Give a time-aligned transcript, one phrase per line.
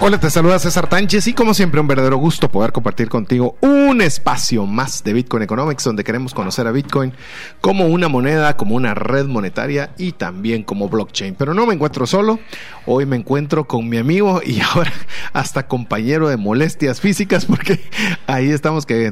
[0.00, 4.00] Hola, te saluda César Tánchez y como siempre un verdadero gusto poder compartir contigo un
[4.00, 7.12] espacio más de Bitcoin Economics donde queremos conocer a Bitcoin
[7.60, 11.34] como una moneda, como una red monetaria y también como blockchain.
[11.34, 12.38] Pero no me encuentro solo,
[12.86, 14.92] hoy me encuentro con mi amigo y ahora
[15.32, 17.80] hasta compañero de molestias físicas porque
[18.28, 19.10] ahí estamos que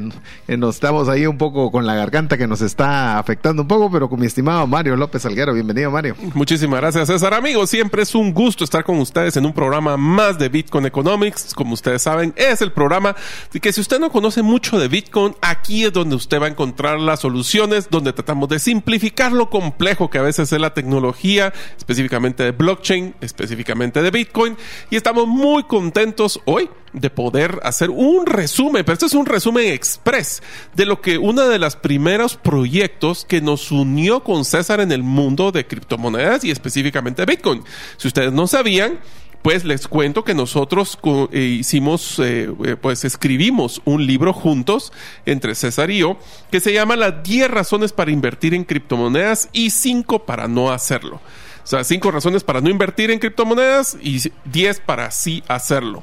[0.57, 4.09] nos estamos ahí un poco con la garganta que nos está afectando un poco, pero
[4.09, 5.53] con mi estimado Mario López Alguero.
[5.53, 6.15] Bienvenido Mario.
[6.35, 7.35] Muchísimas gracias César.
[7.35, 11.55] Amigos, siempre es un gusto estar con ustedes en un programa más de Bitcoin Economics,
[11.55, 13.17] como ustedes saben, es el programa
[13.53, 16.51] de que si usted no conoce mucho de Bitcoin, aquí es donde usted va a
[16.51, 21.53] encontrar las soluciones, donde tratamos de simplificar lo complejo que a veces es la tecnología,
[21.79, 24.57] específicamente de blockchain, específicamente de Bitcoin,
[24.91, 29.73] y estamos muy contentos hoy de poder hacer un resumen, pero este es un resumen
[29.73, 30.43] express
[30.75, 35.03] de lo que uno de los primeros proyectos que nos unió con César en el
[35.03, 37.63] mundo de criptomonedas y específicamente Bitcoin.
[37.99, 38.99] Si ustedes no sabían,
[39.47, 40.99] pues les cuento que nosotros
[41.31, 44.93] eh, hicimos, eh, eh, pues escribimos un libro juntos
[45.25, 46.19] entre César y yo
[46.51, 51.21] que se llama Las 10 razones para invertir en criptomonedas y 5 para no hacerlo.
[51.63, 56.03] O sea, 5 razones para no invertir en criptomonedas y 10 para sí hacerlo.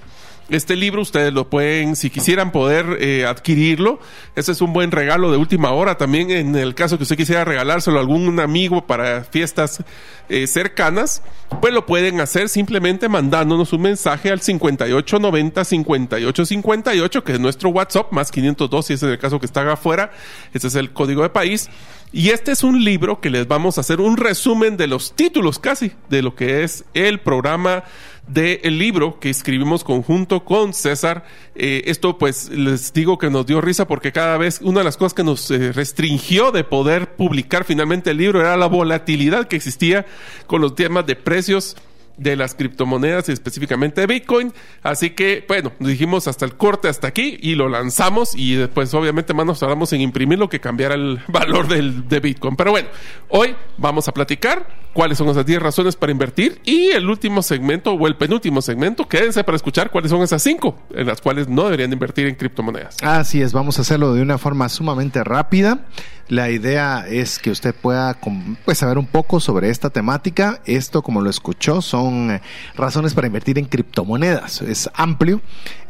[0.50, 4.00] Este libro ustedes lo pueden, si quisieran poder eh, adquirirlo,
[4.36, 5.98] ese es un buen regalo de última hora.
[5.98, 9.84] También en el caso que usted quisiera regalárselo a algún amigo para fiestas
[10.28, 11.22] eh, cercanas,
[11.62, 18.12] pues lo pueden hacer simplemente mandándonos un mensaje al 5890 5858, que es nuestro WhatsApp,
[18.12, 20.12] más 502 si es en el caso que está afuera.
[20.54, 21.70] Ese es el código de país.
[22.16, 25.58] Y este es un libro que les vamos a hacer un resumen de los títulos
[25.58, 27.86] casi de lo que es el programa
[28.28, 31.26] del libro que escribimos conjunto con César.
[31.56, 34.96] Eh, esto pues les digo que nos dio risa porque cada vez una de las
[34.96, 39.56] cosas que nos eh, restringió de poder publicar finalmente el libro era la volatilidad que
[39.56, 40.06] existía
[40.46, 41.76] con los temas de precios
[42.18, 44.54] de las criptomonedas y específicamente de Bitcoin.
[44.82, 49.34] Así que, bueno, dijimos hasta el corte, hasta aquí y lo lanzamos y después obviamente
[49.34, 52.56] más nos tardamos en imprimirlo que cambiara el valor del, de Bitcoin.
[52.56, 52.90] Pero bueno,
[53.30, 57.94] hoy vamos a platicar cuáles son esas 10 razones para invertir y el último segmento
[57.94, 61.64] o el penúltimo segmento, quédense para escuchar cuáles son esas 5 en las cuales no
[61.66, 62.98] deberían invertir en criptomonedas.
[63.02, 65.86] Así es, vamos a hacerlo de una forma sumamente rápida.
[66.34, 68.18] La idea es que usted pueda
[68.66, 70.62] pues, saber un poco sobre esta temática.
[70.66, 72.42] Esto, como lo escuchó, son eh,
[72.76, 74.64] razones para invertir en criptomonedas.
[74.64, 75.42] Es amplio,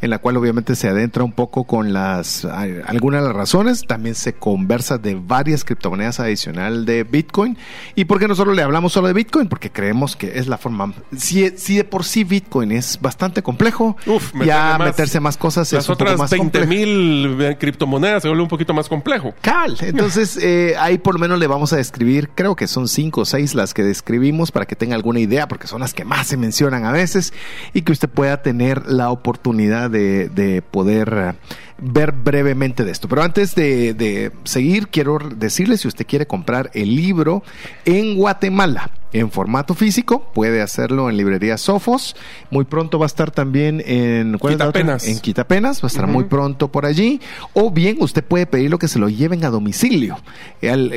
[0.02, 3.86] en la cual obviamente se adentra un poco con las algunas de las razones.
[3.86, 7.56] También se conversa de varias criptomonedas adicional de Bitcoin.
[7.94, 9.48] ¿Y por qué nosotros le hablamos solo de Bitcoin?
[9.48, 10.92] Porque creemos que es la forma.
[11.16, 13.96] Si, si de por sí Bitcoin es bastante complejo,
[14.44, 18.90] ya meterse más cosas las otras 20 mil eh, criptomonedas se vuelve un poquito más
[18.90, 19.32] complejo.
[19.40, 23.22] Cal, entonces eh, ahí por lo menos le vamos a describir, creo que son cinco
[23.22, 26.26] o seis las que describimos para que tenga alguna idea, porque son las que más
[26.26, 27.32] se mencionan a veces
[27.72, 31.34] y que usted pueda tener la oportunidad de, de poder
[31.78, 33.08] ver brevemente de esto.
[33.08, 37.42] Pero antes de, de seguir, quiero decirle si usted quiere comprar el libro
[37.84, 42.16] en Guatemala en formato físico, puede hacerlo en librería Sofos.
[42.50, 45.06] Muy pronto va a estar también en Quitapenas.
[45.06, 47.20] En Quitapenas, va a estar muy pronto por allí.
[47.52, 50.18] O bien usted puede pedirlo que se lo lleven a domicilio.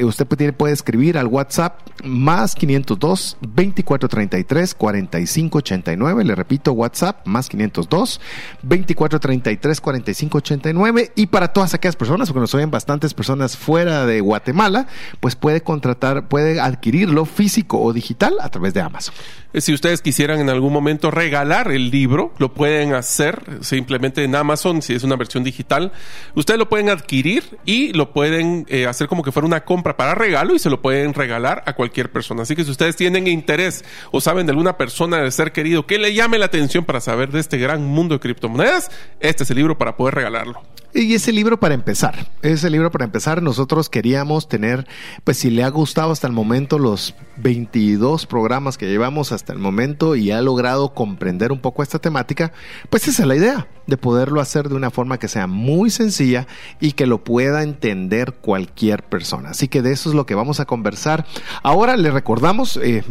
[0.04, 6.24] usted puede, puede escribir al WhatsApp más 502 2433 4589.
[6.24, 8.20] Le repito, WhatsApp más 502
[8.64, 10.67] 2433 4589.
[11.16, 14.88] Y para todas aquellas personas, porque nos oyen bastantes personas fuera de Guatemala,
[15.20, 19.14] pues puede contratar, puede adquirirlo físico o digital a través de Amazon.
[19.54, 24.36] Eh, si ustedes quisieran en algún momento regalar el libro, lo pueden hacer simplemente en
[24.36, 25.92] Amazon, si es una versión digital.
[26.36, 30.16] Ustedes lo pueden adquirir y lo pueden eh, hacer como que fuera una compra para
[30.16, 32.44] regalo y se lo pueden regalar a cualquier persona.
[32.44, 35.98] Así que si ustedes tienen interés o saben de alguna persona de ser querido que
[35.98, 39.58] le llame la atención para saber de este gran mundo de criptomonedas, este es el
[39.58, 40.57] libro para poder regalarlo.
[40.94, 44.88] Y ese libro para empezar, ese libro para empezar, nosotros queríamos tener,
[45.24, 49.60] pues si le ha gustado hasta el momento los 22 programas que llevamos hasta el
[49.60, 52.52] momento y ha logrado comprender un poco esta temática,
[52.90, 56.48] pues esa es la idea, de poderlo hacer de una forma que sea muy sencilla
[56.80, 59.50] y que lo pueda entender cualquier persona.
[59.50, 61.28] Así que de eso es lo que vamos a conversar.
[61.62, 63.04] Ahora le recordamos, eh,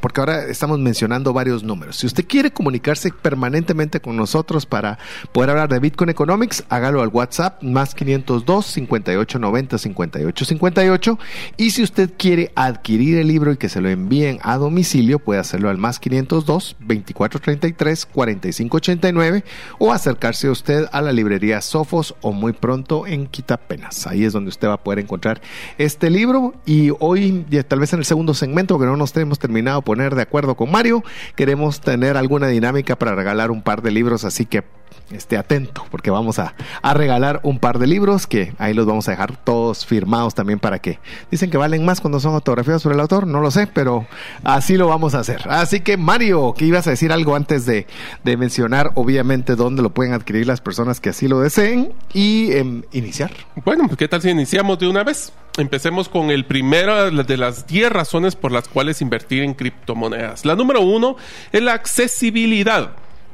[0.00, 1.96] porque ahora estamos mencionando varios números.
[1.96, 5.00] Si usted quiere comunicarse permanentemente con nosotros para
[5.32, 11.18] poder hablar de Bitcoin Economics, haga al WhatsApp más 502 5890 5858
[11.56, 15.40] y si usted quiere adquirir el libro y que se lo envíen a domicilio puede
[15.40, 19.44] hacerlo al más 502 2433 4589
[19.78, 24.06] o acercarse usted a la librería Sofos o muy pronto en Quitapenas.
[24.06, 25.40] Ahí es donde usted va a poder encontrar
[25.78, 29.82] este libro y hoy tal vez en el segundo segmento que no nos tenemos terminado
[29.82, 31.02] poner de acuerdo con Mario,
[31.36, 34.64] queremos tener alguna dinámica para regalar un par de libros, así que
[35.10, 39.08] esté atento porque vamos a, a, regalar un par de libros que ahí los vamos
[39.08, 40.98] a dejar todos firmados también para que
[41.30, 44.06] dicen que valen más cuando son autografías sobre el autor, no lo sé, pero
[44.44, 45.42] así lo vamos a hacer.
[45.48, 47.86] Así que Mario, que ibas a decir algo antes de,
[48.24, 52.82] de mencionar obviamente dónde lo pueden adquirir las personas que así lo deseen y eh,
[52.92, 53.32] iniciar.
[53.64, 55.32] Bueno, pues qué tal si iniciamos de una vez.
[55.58, 60.46] Empecemos con el primero de las 10 razones por las cuales invertir en criptomonedas.
[60.46, 61.16] La número uno
[61.52, 62.92] es la accesibilidad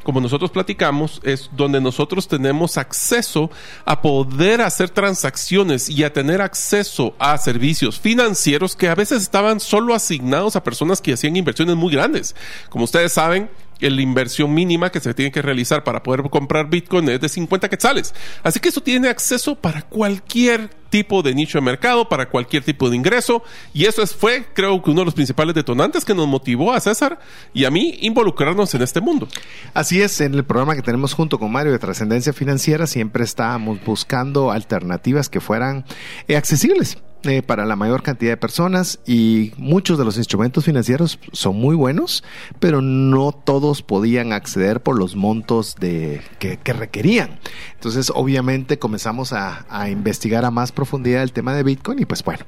[0.09, 3.51] como nosotros platicamos, es donde nosotros tenemos acceso
[3.85, 9.61] a poder hacer transacciones y a tener acceso a servicios financieros que a veces estaban
[9.61, 12.35] solo asignados a personas que hacían inversiones muy grandes.
[12.71, 13.51] Como ustedes saben,
[13.81, 17.69] la inversión mínima que se tiene que realizar para poder comprar Bitcoin es de 50
[17.69, 18.15] quetzales.
[18.43, 22.89] Así que eso tiene acceso para cualquier tipo de nicho de mercado, para cualquier tipo
[22.91, 23.43] de ingreso.
[23.73, 27.19] Y eso fue, creo que uno de los principales detonantes que nos motivó a César
[27.53, 29.29] y a mí involucrarnos en este mundo.
[29.75, 33.85] Así es, en el programa que tenemos junto con Mario de Trascendencia Financiera siempre estábamos
[33.85, 35.85] buscando alternativas que fueran
[36.27, 41.19] eh, accesibles eh, para la mayor cantidad de personas y muchos de los instrumentos financieros
[41.33, 42.23] son muy buenos,
[42.61, 47.41] pero no todos podían acceder por los montos de, que, requerían.
[47.75, 52.45] Entonces, obviamente, comenzamos a, investigar a más profundidad el tema de Bitcoin y pues bueno,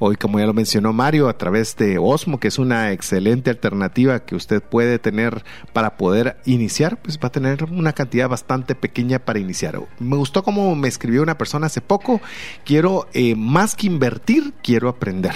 [0.00, 4.24] hoy como ya lo mencionó Mario, a través de Osmo, que es una excelente alternativa
[4.24, 9.20] que usted puede tener para poder iniciar, pues va a tener una cantidad bastante pequeña
[9.20, 9.80] para iniciar.
[10.00, 12.20] Me gustó como me escribió una persona hace poco,
[12.64, 14.07] quiero eh, más que invertir,
[14.62, 15.34] quiero aprender.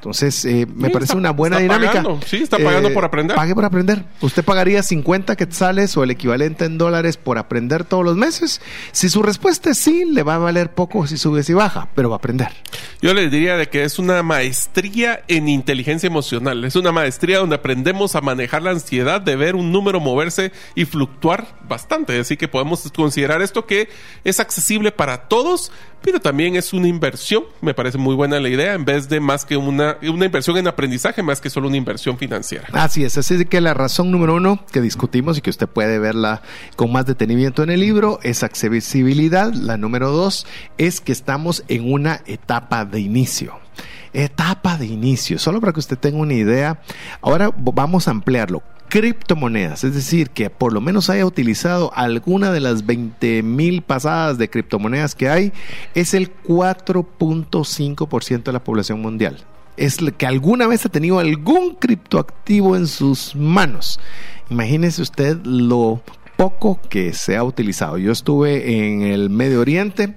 [0.00, 2.02] Entonces, eh, me parece una buena dinámica.
[2.24, 3.36] Sí, está pagando eh, por aprender.
[3.36, 4.06] Pague por aprender.
[4.22, 8.62] ¿Usted pagaría 50 quetzales o el equivalente en dólares por aprender todos los meses?
[8.92, 12.08] Si su respuesta es sí, le va a valer poco si sube y baja, pero
[12.08, 12.48] va a aprender.
[13.02, 16.64] Yo le diría de que es una maestría en inteligencia emocional.
[16.64, 20.86] Es una maestría donde aprendemos a manejar la ansiedad de ver un número moverse y
[20.86, 22.18] fluctuar bastante.
[22.18, 23.90] Así que podemos considerar esto que
[24.24, 25.72] es accesible para todos,
[26.02, 27.44] pero también es una inversión.
[27.60, 30.68] Me parece muy buena la idea, en vez de más que una, una inversión en
[30.68, 32.68] aprendizaje, más que solo una inversión financiera.
[32.72, 36.42] Así es, así que la razón número uno que discutimos y que usted puede verla
[36.76, 39.52] con más detenimiento en el libro es accesibilidad.
[39.52, 40.46] La número dos
[40.78, 43.58] es que estamos en una etapa de inicio
[44.12, 46.80] etapa de inicio, solo para que usted tenga una idea.
[47.20, 48.60] Ahora vamos a ampliarlo
[48.90, 54.36] criptomonedas, es decir, que por lo menos haya utilizado alguna de las 20 mil pasadas
[54.36, 55.52] de criptomonedas que hay,
[55.94, 59.38] es el 4.5% de la población mundial.
[59.76, 63.98] Es que alguna vez ha tenido algún criptoactivo en sus manos.
[64.50, 66.02] Imagínese usted lo
[66.40, 67.98] poco que se ha utilizado.
[67.98, 70.14] Yo estuve en el Medio Oriente,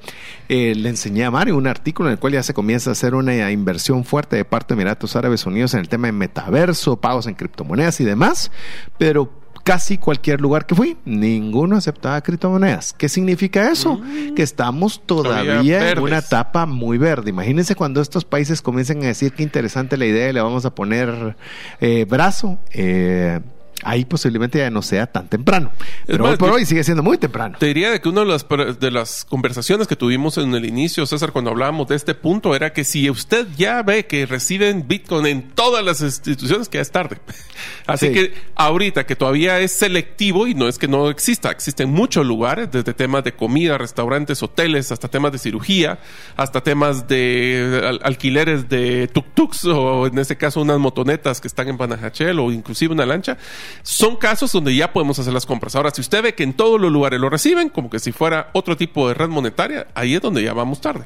[0.47, 3.13] eh, le enseñé a Mario un artículo en el cual ya se comienza a hacer
[3.13, 7.27] una inversión fuerte de parte de Emiratos Árabes Unidos en el tema de metaverso, pagos
[7.27, 8.51] en criptomonedas y demás,
[8.97, 9.33] pero
[9.65, 12.93] casi cualquier lugar que fui, ninguno aceptaba criptomonedas.
[12.93, 13.95] ¿Qué significa eso?
[13.95, 14.33] Mm.
[14.33, 17.31] Que estamos todavía, en una etapa muy verde.
[17.31, 20.73] Imagínense cuando estos países comiencen a decir qué interesante la idea y le vamos a
[20.73, 21.35] poner
[21.81, 22.59] eh, brazo.
[22.71, 23.41] Eh,
[23.85, 25.71] ahí posiblemente ya no sea tan temprano.
[26.05, 27.57] Pero hoy por hoy sigue siendo muy temprano.
[27.59, 28.45] Te diría de que una de las,
[28.79, 32.73] de las conversaciones que tuvimos en el inicio, César, cuando hablábamos de este punto, era
[32.73, 36.91] que si usted ya ve que reciben Bitcoin en todas las instituciones, que ya es
[36.91, 37.17] tarde.
[37.87, 42.25] Así que ahorita que todavía es selectivo y no es que no exista, existen muchos
[42.25, 45.99] lugares, desde temas de comida, restaurantes, hoteles, hasta temas de cirugía,
[46.35, 51.77] hasta temas de alquileres de tuk-tuks o en este caso unas motonetas que están en
[51.77, 53.37] Panajachel o inclusive una lancha
[53.81, 55.75] son casos donde ya podemos hacer las compras.
[55.75, 58.49] Ahora, si usted ve que en todos los lugares lo reciben, como que si fuera
[58.53, 61.05] otro tipo de red monetaria, ahí es donde ya vamos tarde.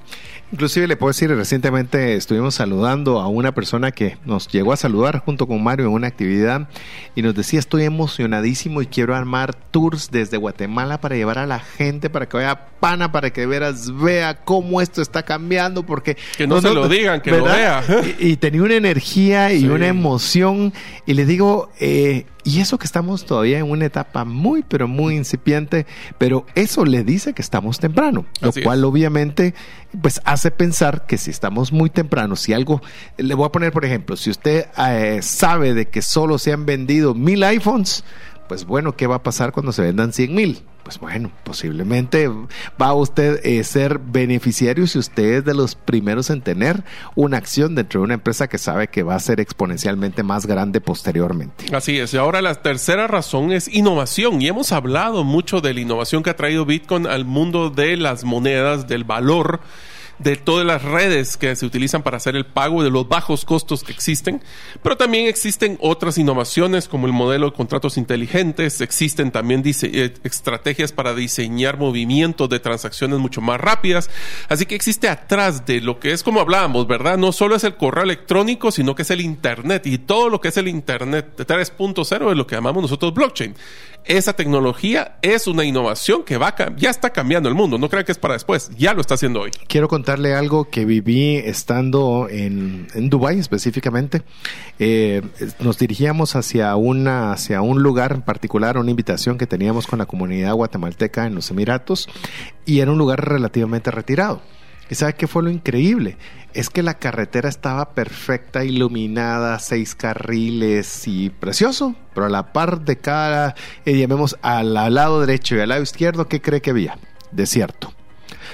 [0.51, 5.19] Inclusive le puedo decir, recientemente estuvimos saludando a una persona que nos llegó a saludar
[5.19, 6.69] junto con Mario en una actividad
[7.15, 11.59] y nos decía, estoy emocionadísimo y quiero armar tours desde Guatemala para llevar a la
[11.59, 16.15] gente, para que vaya pana, para que veras vea cómo esto está cambiando, porque...
[16.37, 17.83] Que no, se lo digan, que lo vea.
[18.19, 20.73] Y, tenía una energía y una emoción
[21.05, 25.17] y le digo, eh, y eso que estamos todavía en una etapa muy, pero muy
[25.17, 25.85] incipiente,
[26.17, 29.53] pero eso le dice que estamos temprano, lo cual obviamente
[30.01, 32.81] pues hace pensar que si estamos muy temprano, si algo,
[33.17, 36.65] le voy a poner por ejemplo, si usted eh, sabe de que solo se han
[36.65, 38.05] vendido mil iPhones,
[38.47, 40.63] pues bueno, ¿qué va a pasar cuando se vendan cien mil?
[40.87, 46.29] Pues bueno, posiblemente va a usted a ser beneficiario si usted es de los primeros
[46.29, 46.81] en tener
[47.13, 50.79] una acción dentro de una empresa que sabe que va a ser exponencialmente más grande
[50.79, 51.75] posteriormente.
[51.75, 52.13] Así es.
[52.13, 54.41] Y ahora la tercera razón es innovación.
[54.41, 58.23] Y hemos hablado mucho de la innovación que ha traído Bitcoin al mundo de las
[58.23, 59.59] monedas, del valor
[60.19, 63.83] de todas las redes que se utilizan para hacer el pago de los bajos costos
[63.83, 64.41] que existen,
[64.81, 70.91] pero también existen otras innovaciones como el modelo de contratos inteligentes, existen también eh, estrategias
[70.91, 74.09] para diseñar movimientos de transacciones mucho más rápidas,
[74.49, 77.17] así que existe atrás de lo que es como hablábamos, ¿verdad?
[77.17, 79.85] No solo es el correo electrónico, sino que es el Internet.
[79.87, 83.55] Y todo lo que es el Internet de 3.0 es lo que llamamos nosotros blockchain
[84.07, 87.77] esa tecnología es una innovación que va ya está cambiando el mundo.
[87.77, 89.51] No crean que es para después, ya lo está haciendo hoy.
[89.67, 94.23] Quiero contarle algo que viví estando en, en Dubái específicamente.
[94.79, 95.21] Eh,
[95.59, 100.05] nos dirigíamos hacia, una, hacia un lugar en particular, una invitación que teníamos con la
[100.05, 102.07] comunidad guatemalteca en los Emiratos,
[102.65, 104.41] y era un lugar relativamente retirado.
[104.89, 106.17] ¿Y sabe qué fue lo increíble?
[106.53, 112.81] Es que la carretera estaba perfecta, iluminada, seis carriles y precioso, pero a la par
[112.81, 116.97] de cada, eh, llamemos al lado derecho y al lado izquierdo, ¿qué cree que había?
[117.31, 117.93] Desierto.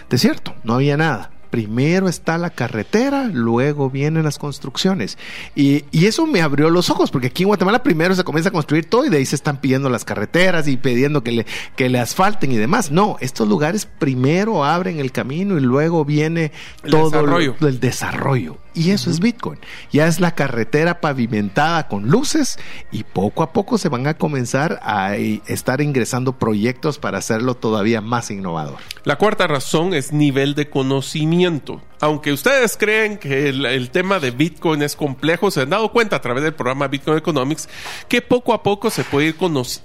[0.10, 5.20] Desierto, no había nada primero está la carretera, luego vienen las construcciones.
[5.54, 8.90] Y, eso me abrió los ojos, porque aquí en Guatemala primero se comienza a construir
[8.90, 11.46] todo y de ahí se están pidiendo las carreteras y pidiendo que le,
[11.76, 12.90] que le asfalten y demás.
[12.90, 16.52] No, estos lugares primero abren el camino y luego viene
[16.90, 18.58] todo el desarrollo.
[18.74, 19.60] Y eso es Bitcoin.
[19.92, 22.58] Ya es la carretera pavimentada con luces
[22.92, 28.02] y poco a poco se van a comenzar a estar ingresando proyectos para hacerlo todavía
[28.02, 28.78] más innovador.
[29.04, 34.82] La cuarta razón es nivel de conocimiento aunque ustedes creen que el, tema de Bitcoin
[34.82, 37.70] es complejo, se han dado cuenta a través del programa Bitcoin Economics
[38.10, 39.36] que poco a poco se puede ir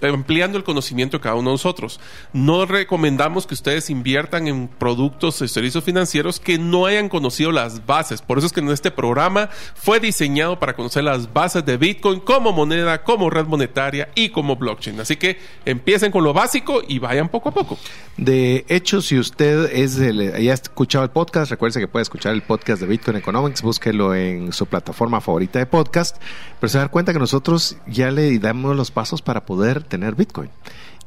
[0.02, 2.00] ampliando el conocimiento de cada uno de nosotros.
[2.32, 7.86] No recomendamos que ustedes inviertan en productos y servicios financieros que no hayan conocido las
[7.86, 8.20] bases.
[8.20, 12.18] Por eso es que en este programa fue diseñado para conocer las bases de Bitcoin
[12.18, 14.98] como moneda, como red monetaria y como blockchain.
[14.98, 17.78] Así que empiecen con lo básico y vayan poco a poco.
[18.16, 22.40] De hecho, si usted es ya ha escuchado el podcast, recuerde que puede escuchar el
[22.40, 26.16] podcast de Bitcoin Economics, búsquelo en su plataforma favorita de podcast,
[26.58, 30.48] pero se da cuenta que nosotros ya le damos los pasos para poder tener Bitcoin.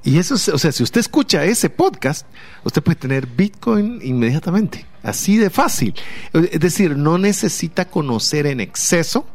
[0.03, 2.27] Y eso, o sea, si usted escucha ese podcast,
[2.63, 5.95] usted puede tener Bitcoin inmediatamente, así de fácil.
[6.33, 9.25] Es decir, no necesita conocer en exceso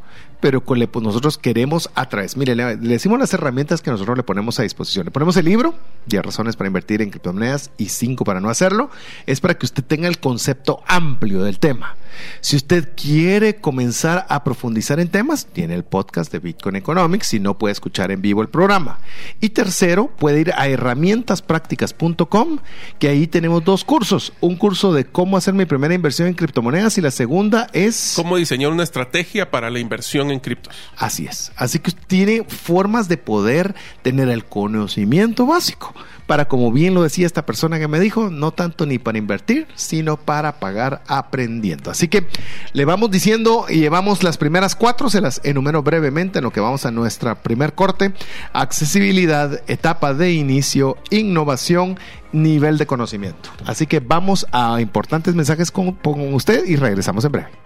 [0.41, 2.37] pero pues nosotros queremos a través.
[2.37, 5.07] Mire, le, decimos las herramientas que nosotros le ponemos a disposición.
[5.07, 5.75] Le ponemos el libro,
[6.07, 8.91] 10 razones para invertir en criptomonedas y 5 para no hacerlo.
[9.27, 11.97] Es para que usted tenga el concepto amplio del tema.
[12.41, 17.41] Si usted quiere comenzar a profundizar en temas, tiene el podcast de Bitcoin Economics, si
[17.41, 18.99] no puede escuchar en vivo el programa.
[19.41, 22.59] Y tercero, puede ir a herramientasprácticas.com,
[22.99, 24.33] que ahí tenemos dos cursos.
[24.41, 28.15] Un curso de cómo hacer mi primera inversión en criptomonedas y la segunda es...
[28.17, 30.75] Cómo diseñar una estrategia para la inversión en criptos.
[30.97, 31.53] Así es.
[31.57, 35.95] Así que tiene formas de poder tener el conocimiento básico
[36.27, 39.67] para, como bien lo decía esta persona que me dijo, no tanto ni para invertir,
[39.75, 41.91] sino para pagar aprendiendo.
[41.91, 42.27] Así que
[42.73, 46.61] le vamos diciendo y llevamos las primeras cuatro, se las enumero brevemente en lo que
[46.61, 48.13] vamos a nuestra primer corte.
[48.53, 51.99] Accesibilidad, etapa de inicio, innovación,
[52.33, 53.51] nivel de conocimiento.
[53.65, 57.66] Así que vamos a importantes mensajes con, con usted y regresamos en breve.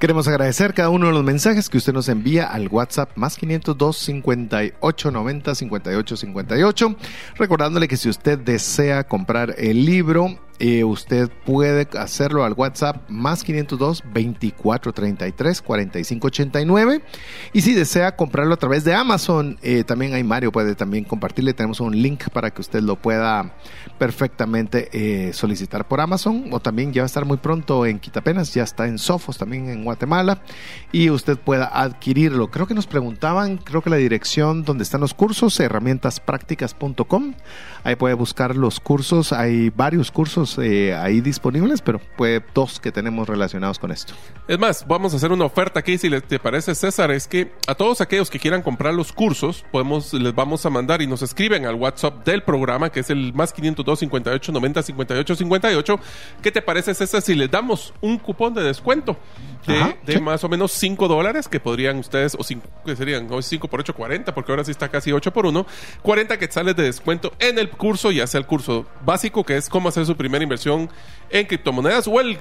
[0.00, 3.98] Queremos agradecer cada uno de los mensajes que usted nos envía al WhatsApp más 502
[3.98, 6.96] 58 90 58 58.
[7.36, 13.42] Recordándole que si usted desea comprar el libro eh, usted puede hacerlo al WhatsApp más
[13.42, 17.02] 502 2433 4589
[17.52, 21.54] y si desea comprarlo a través de Amazon, eh, también hay Mario puede también compartirle,
[21.54, 23.54] tenemos un link para que usted lo pueda
[23.98, 26.46] perfectamente eh, solicitar por Amazon.
[26.52, 29.68] O también ya va a estar muy pronto en Quitapenas, ya está en Sofos también
[29.68, 30.42] en Guatemala.
[30.92, 32.50] Y usted pueda adquirirlo.
[32.50, 37.34] Creo que nos preguntaban, creo que la dirección donde están los cursos, herramientasprácticas.com.
[37.84, 42.92] Ahí puede buscar los cursos, hay varios cursos eh, ahí disponibles, pero puede dos que
[42.92, 44.14] tenemos relacionados con esto.
[44.48, 47.52] Es más, vamos a hacer una oferta aquí, si le, te parece César, es que
[47.66, 51.22] a todos aquellos que quieran comprar los cursos, podemos, les vamos a mandar y nos
[51.22, 56.00] escriben al WhatsApp del programa, que es el más 502 58 90 58 58.
[56.42, 59.16] ¿Qué te parece César si les damos un cupón de descuento?
[59.66, 60.20] De, Ajá, de sí.
[60.20, 63.80] más o menos 5 dólares que podrían ustedes, o 5, que serían hoy 5 por
[63.80, 65.66] 8, 40, porque ahora sí está casi 8 por 1,
[66.02, 69.88] 40 quetzales de descuento en el curso, ya sea el curso básico, que es cómo
[69.88, 70.88] hacer su inversión
[71.30, 72.38] en criptomonedas, o el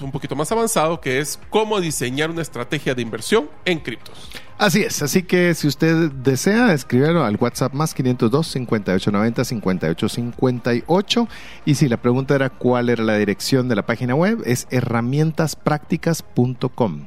[0.00, 4.30] un poquito más avanzado, que es cómo diseñar una estrategia de inversión en criptos.
[4.58, 11.28] Así es, así que si usted desea escribirlo al WhatsApp más 502 5890 5858
[11.66, 17.06] y si la pregunta era cuál era la dirección de la página web es herramientasprácticas.com.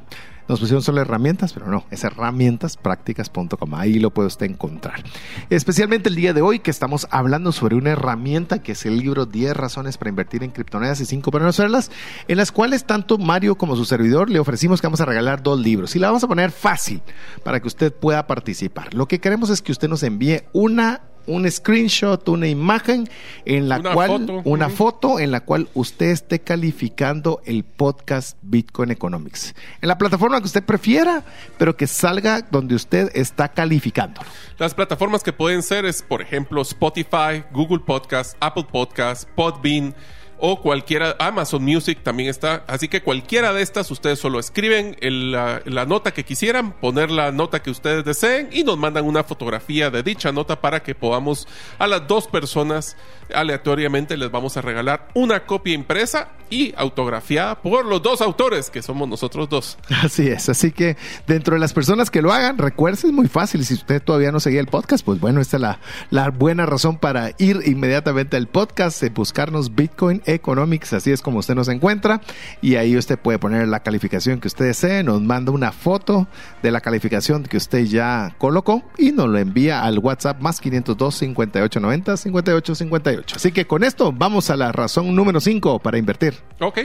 [0.50, 3.72] Nos pusieron solo herramientas, pero no, es herramientasprácticas.com.
[3.76, 5.00] Ahí lo puede usted encontrar.
[5.48, 9.26] Especialmente el día de hoy que estamos hablando sobre una herramienta que es el libro
[9.26, 11.92] 10 razones para invertir en criptomonedas y 5 para no hacerlas,
[12.26, 15.60] en las cuales tanto Mario como su servidor le ofrecimos que vamos a regalar dos
[15.60, 15.94] libros.
[15.94, 17.00] Y la vamos a poner fácil
[17.44, 18.92] para que usted pueda participar.
[18.92, 23.08] Lo que queremos es que usted nos envíe una un screenshot, una imagen
[23.44, 24.42] en la Una cual foto.
[24.44, 29.54] una foto en la cual usted esté calificando el podcast Bitcoin Economics.
[29.80, 31.22] En la plataforma que usted prefiera,
[31.58, 34.20] pero que salga donde usted está calificando.
[34.58, 39.94] Las plataformas que pueden ser es, por ejemplo, Spotify, Google Podcast, Apple Podcast, Podbean
[40.40, 42.64] o cualquiera, Amazon Music también está.
[42.66, 47.62] Así que cualquiera de estas, ustedes solo escriben la, nota que quisieran, poner la nota
[47.62, 51.46] que ustedes deseen y nos mandan una fotografía de dicha nota para que podamos
[51.78, 52.96] a las dos personas
[53.34, 58.82] aleatoriamente les vamos a regalar una copia impresa y autografiada por los dos autores, que
[58.82, 59.78] somos nosotros dos.
[60.02, 63.64] Así es, así que dentro de las personas que lo hagan, recuerde, es muy fácil.
[63.64, 65.80] Si usted todavía no seguía el podcast, pues bueno, esta es la,
[66.10, 71.38] la buena razón para ir inmediatamente al podcast, eh, buscarnos Bitcoin Economics, así es como
[71.38, 72.20] usted nos encuentra.
[72.60, 76.26] Y ahí usted puede poner la calificación que usted desee, nos manda una foto
[76.62, 81.14] de la calificación que usted ya colocó y nos lo envía al WhatsApp más 502
[81.14, 83.36] 5890 5858.
[83.36, 86.34] Así que con esto vamos a la razón número 5 para invertir.
[86.60, 86.80] Ok,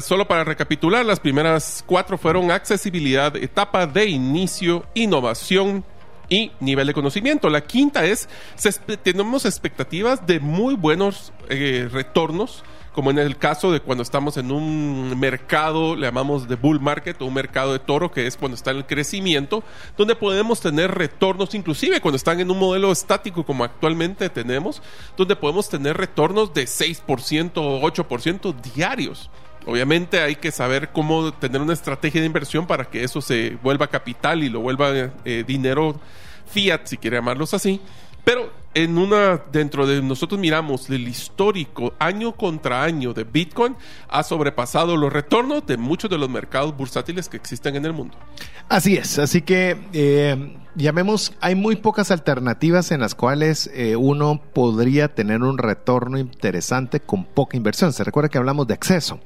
[0.00, 5.84] solo para recapitular, las primeras cuatro fueron accesibilidad, etapa de inicio, innovación
[6.28, 7.50] y nivel de conocimiento.
[7.50, 8.28] La quinta es,
[9.02, 14.50] tenemos expectativas de muy buenos eh, retornos, como en el caso de cuando estamos en
[14.50, 18.56] un mercado, le llamamos de bull market o un mercado de toro, que es cuando
[18.56, 19.62] está en el crecimiento,
[19.96, 24.82] donde podemos tener retornos, inclusive cuando están en un modelo estático como actualmente tenemos,
[25.16, 29.30] donde podemos tener retornos de 6% o 8% diarios.
[29.66, 33.88] Obviamente hay que saber cómo tener una estrategia de inversión para que eso se vuelva
[33.88, 34.90] capital y lo vuelva
[35.24, 36.00] eh, dinero
[36.46, 37.80] fiat, si quiere llamarlos así.
[38.24, 43.76] Pero en una, dentro de nosotros miramos el histórico año contra año de Bitcoin,
[44.08, 48.16] ha sobrepasado los retornos de muchos de los mercados bursátiles que existen en el mundo.
[48.68, 54.40] Así es, así que eh, llamemos, hay muy pocas alternativas en las cuales eh, uno
[54.52, 57.92] podría tener un retorno interesante con poca inversión.
[57.92, 59.18] Se recuerda que hablamos de acceso.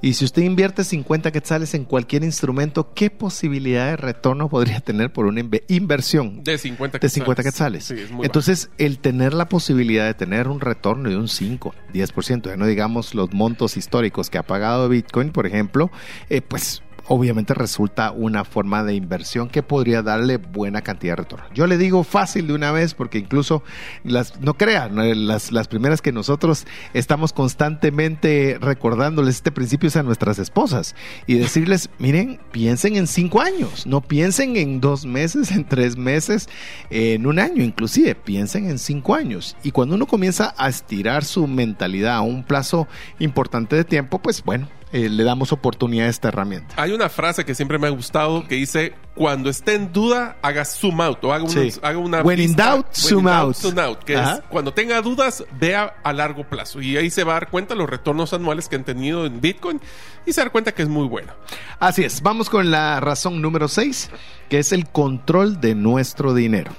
[0.00, 5.12] Y si usted invierte 50 quetzales en cualquier instrumento, ¿qué posibilidad de retorno podría tener
[5.12, 6.44] por una inve- inversión?
[6.44, 7.84] De 50 de 50 quetzales.
[7.84, 12.56] Sí, Entonces, el tener la posibilidad de tener un retorno de un 5, 10%, ya
[12.56, 15.90] no digamos los montos históricos que ha pagado Bitcoin, por ejemplo,
[16.30, 21.46] eh, pues obviamente resulta una forma de inversión que podría darle buena cantidad de retorno.
[21.54, 23.62] Yo le digo fácil de una vez porque incluso
[24.04, 25.02] las no crean, ¿no?
[25.02, 30.94] las, las primeras que nosotros estamos constantemente recordándoles este principio es a nuestras esposas
[31.26, 36.48] y decirles, miren, piensen en cinco años, no piensen en dos meses, en tres meses,
[36.90, 39.56] en un año, inclusive piensen en cinco años.
[39.62, 42.86] Y cuando uno comienza a estirar su mentalidad a un plazo
[43.18, 46.74] importante de tiempo, pues bueno, eh, le damos oportunidad a esta herramienta.
[46.78, 50.64] Hay una frase que siempre me ha gustado que dice, cuando esté en duda, haga
[50.64, 51.72] zoom out o haga, un- Sí.
[51.82, 52.22] haga una...
[52.22, 53.54] When in doubt, when zoom in out.
[53.56, 54.34] zoom out, que Ajá.
[54.36, 56.80] es cuando tenga dudas, vea a largo plazo.
[56.80, 59.80] Y ahí se va a dar cuenta los retornos anuales que han tenido en Bitcoin
[60.24, 61.32] y se dar cuenta que es muy bueno.
[61.80, 64.10] Así es, vamos con la razón número 6,
[64.48, 66.70] que es el control de nuestro dinero.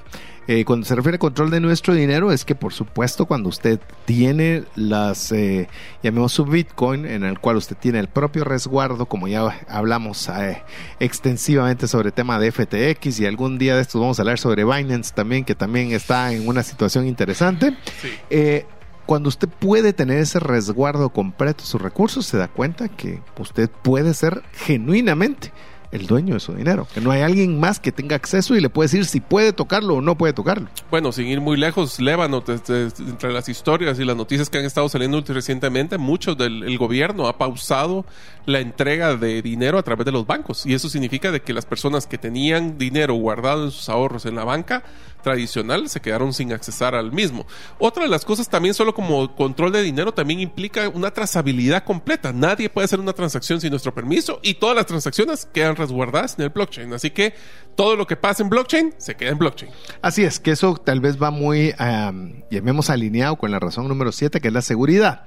[0.51, 3.79] Eh, cuando se refiere a control de nuestro dinero, es que por supuesto cuando usted
[4.05, 5.69] tiene las, eh,
[6.01, 10.63] llamemos su Bitcoin, en el cual usted tiene el propio resguardo, como ya hablamos eh,
[10.99, 14.65] extensivamente sobre el tema de FTX y algún día de estos vamos a hablar sobre
[14.65, 17.77] Binance también, que también está en una situación interesante.
[18.01, 18.65] Sí.
[19.05, 23.69] cuando usted puede tener ese resguardo completo de sus recursos, se da cuenta que usted
[23.69, 25.51] puede ser genuinamente
[25.91, 26.87] el dueño de su dinero.
[26.93, 29.95] Que no hay alguien más que tenga acceso y le puede decir si puede tocarlo
[29.95, 30.69] o no puede tocarlo.
[30.91, 34.89] Bueno, sin ir muy lejos, Lébano, entre las historias y las noticias que han estado
[34.89, 38.05] saliendo recientemente, mucho del el gobierno ha pausado
[38.45, 40.65] la entrega de dinero a través de los bancos.
[40.65, 44.35] Y eso significa de que las personas que tenían dinero guardado en sus ahorros en
[44.35, 44.83] la banca
[45.21, 47.45] tradicional se quedaron sin accesar al mismo.
[47.77, 52.31] Otra de las cosas también solo como control de dinero también implica una trazabilidad completa.
[52.33, 56.43] Nadie puede hacer una transacción sin nuestro permiso y todas las transacciones quedan resguardadas en
[56.43, 56.93] el blockchain.
[56.93, 57.33] Así que
[57.75, 59.71] todo lo que pasa en blockchain se queda en blockchain.
[60.01, 64.11] Así es, que eso tal vez va muy, um, llamemos alineado con la razón número
[64.11, 65.25] 7, que es la seguridad.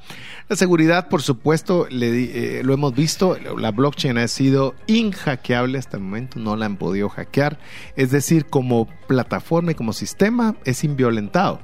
[0.49, 5.97] La seguridad, por supuesto, le, eh, lo hemos visto, la blockchain ha sido inhackeable hasta
[5.97, 7.59] el momento, no la han podido hackear.
[7.97, 11.61] Es decir, como plataforma y como sistema es inviolentado.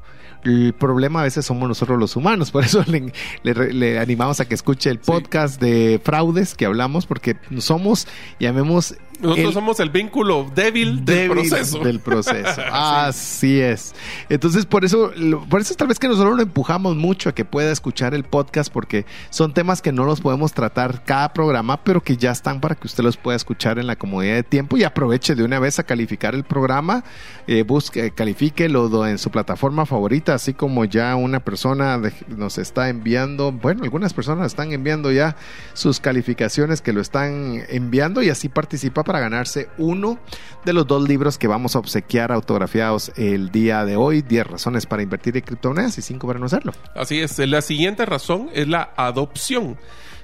[0.48, 4.46] El problema a veces somos nosotros los humanos, por eso le, le, le animamos a
[4.46, 5.66] que escuche el podcast sí.
[5.66, 8.06] de fraudes que hablamos, porque somos,
[8.40, 11.78] llamemos nosotros el, somos el vínculo débil, débil del proceso.
[11.80, 12.62] Del proceso.
[12.72, 13.94] Así es.
[14.28, 15.12] Entonces, por eso,
[15.48, 18.72] por eso tal vez que nosotros lo empujamos mucho a que pueda escuchar el podcast,
[18.72, 22.74] porque son temas que no los podemos tratar cada programa, pero que ya están para
[22.74, 25.78] que usted los pueda escuchar en la comodidad de tiempo y aproveche de una vez
[25.78, 27.04] a calificar el programa,
[27.46, 32.88] eh, busque, califíquelo en su plataforma favorita, así como ya una persona de, nos está
[32.88, 35.36] enviando, bueno, algunas personas están enviando ya
[35.72, 40.18] sus calificaciones que lo están enviando y así participa para ganarse uno
[40.66, 44.84] de los dos libros que vamos a obsequiar autografiados el día de hoy, 10 razones
[44.84, 46.72] para invertir en criptomonedas y 5 para no hacerlo.
[46.94, 49.78] Así es, la siguiente razón es la adopción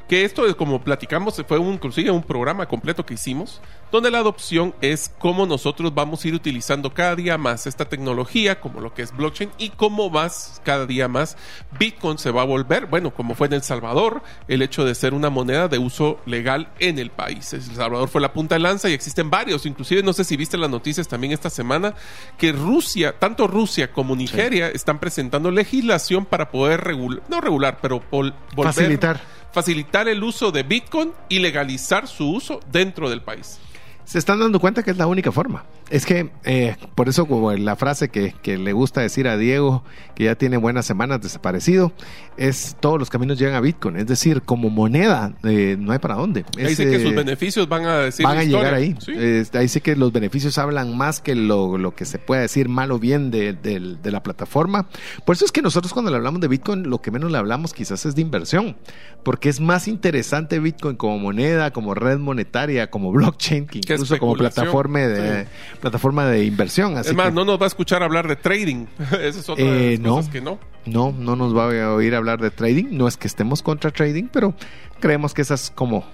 [0.09, 4.19] que esto es como platicamos, fue un, inclusive un programa completo que hicimos, donde la
[4.19, 8.93] adopción es cómo nosotros vamos a ir utilizando cada día más esta tecnología, como lo
[8.93, 11.37] que es blockchain, y cómo más, cada día más,
[11.79, 15.15] Bitcoin se va a volver, bueno, como fue en El Salvador, el hecho de ser
[15.15, 17.53] una moneda de uso legal en el país.
[17.53, 20.59] El Salvador fue la punta de lanza y existen varios, inclusive no sé si viste
[20.59, 21.95] las noticias también esta semana,
[22.37, 24.77] que Rusia, tanto Rusia como Nigeria, sí.
[24.77, 28.35] están presentando legislación para poder regular, no regular, pero volver...
[28.55, 33.61] Facilitar facilitar el uso de Bitcoin y legalizar su uso dentro del país.
[34.05, 35.65] Se están dando cuenta que es la única forma.
[35.91, 39.85] Es que eh, por eso como la frase que, que, le gusta decir a Diego,
[40.15, 41.93] que ya tiene buenas semanas desaparecido,
[42.37, 43.97] es todos los caminos llegan a Bitcoin.
[43.97, 46.45] Es decir, como moneda eh, no hay para dónde.
[46.59, 48.71] Ahí sí que sus beneficios van a decir Van a historia.
[48.71, 48.97] llegar ahí.
[48.99, 49.59] ¿Sí?
[49.59, 52.91] ahí sí que los beneficios hablan más que lo, lo que se puede decir mal
[52.91, 54.89] o bien de, de, de, la plataforma.
[55.27, 57.75] Por eso es que nosotros cuando le hablamos de Bitcoin, lo que menos le hablamos
[57.75, 58.77] quizás es de inversión.
[59.23, 64.35] Porque es más interesante Bitcoin como moneda, como red monetaria, como blockchain, que incluso como
[64.35, 65.49] plataforma de, sí.
[65.85, 66.97] Plataforma de inversión.
[66.97, 68.87] Así es más, que, no nos va a escuchar hablar de trading.
[69.21, 70.59] Esa es otra eh, de las no, cosas que no.
[70.87, 72.87] No, no nos va a oír hablar de trading.
[72.93, 74.55] No es que estemos contra trading, pero
[74.99, 76.05] creemos que esa es como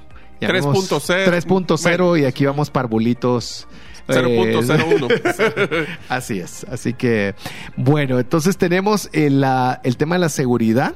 [0.40, 3.68] 3.0 3.0 y aquí vamos parvulitos.
[4.09, 5.56] 0.01.
[5.56, 6.64] Eh, así es.
[6.64, 7.37] Así que,
[7.76, 10.94] bueno, entonces tenemos el, la, el tema de la seguridad.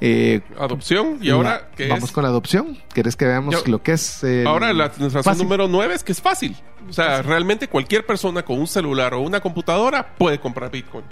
[0.00, 2.12] Eh, adopción y ahora la, vamos es?
[2.12, 5.94] con la adopción quieres que veamos Yo, lo que es ahora la razón número 9
[5.94, 6.56] es que es fácil
[6.88, 7.26] o sea fácil.
[7.26, 11.04] realmente cualquier persona con un celular o una computadora puede comprar bitcoin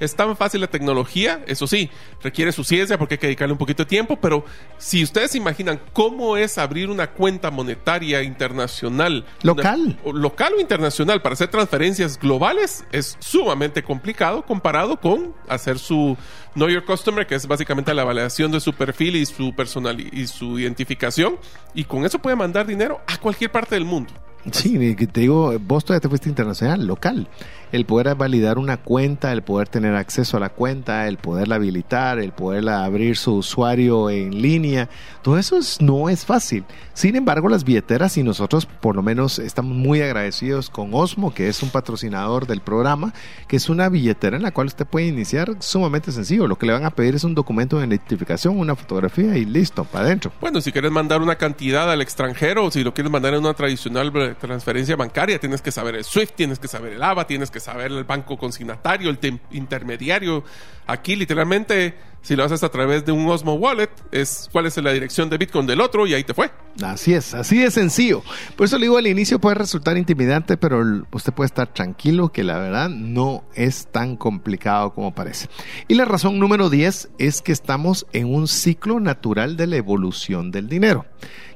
[0.00, 1.90] es tan fácil la tecnología, eso sí,
[2.22, 4.44] requiere su ciencia porque hay que dedicarle un poquito de tiempo, pero
[4.78, 10.60] si ustedes se imaginan cómo es abrir una cuenta monetaria internacional, local, una, local o
[10.60, 16.16] internacional para hacer transferencias globales, es sumamente complicado comparado con hacer su
[16.54, 20.26] Know Your Customer, que es básicamente la validación de su perfil y su personal y
[20.26, 21.36] su identificación,
[21.74, 24.12] y con eso puede mandar dinero a cualquier parte del mundo.
[24.52, 27.28] Sí, te digo, vos todavía te fuiste internacional, local.
[27.72, 32.18] El poder validar una cuenta, el poder tener acceso a la cuenta, el poderla habilitar,
[32.18, 34.88] el poderla abrir su usuario en línea,
[35.22, 36.64] todo eso es, no es fácil.
[36.94, 41.48] Sin embargo, las billeteras y nosotros por lo menos estamos muy agradecidos con Osmo, que
[41.48, 43.12] es un patrocinador del programa,
[43.48, 46.46] que es una billetera en la cual usted puede iniciar sumamente sencillo.
[46.46, 49.84] Lo que le van a pedir es un documento de identificación, una fotografía y listo,
[49.84, 50.32] para adentro.
[50.40, 54.12] Bueno, si quieres mandar una cantidad al extranjero si lo quieres mandar en una tradicional
[54.12, 57.59] de transferencia bancaria, tienes que saber el SWIFT, tienes que saber el ABA, tienes que
[57.60, 60.42] saber el banco consignatario, el intermediario.
[60.86, 64.92] Aquí literalmente, si lo haces a través de un Osmo Wallet, es cuál es la
[64.92, 66.50] dirección de Bitcoin del otro y ahí te fue.
[66.82, 68.22] Así es, así de sencillo.
[68.56, 72.42] Por eso le digo al inicio puede resultar intimidante, pero usted puede estar tranquilo que
[72.42, 75.48] la verdad no es tan complicado como parece.
[75.86, 80.50] Y la razón número 10 es que estamos en un ciclo natural de la evolución
[80.50, 81.06] del dinero.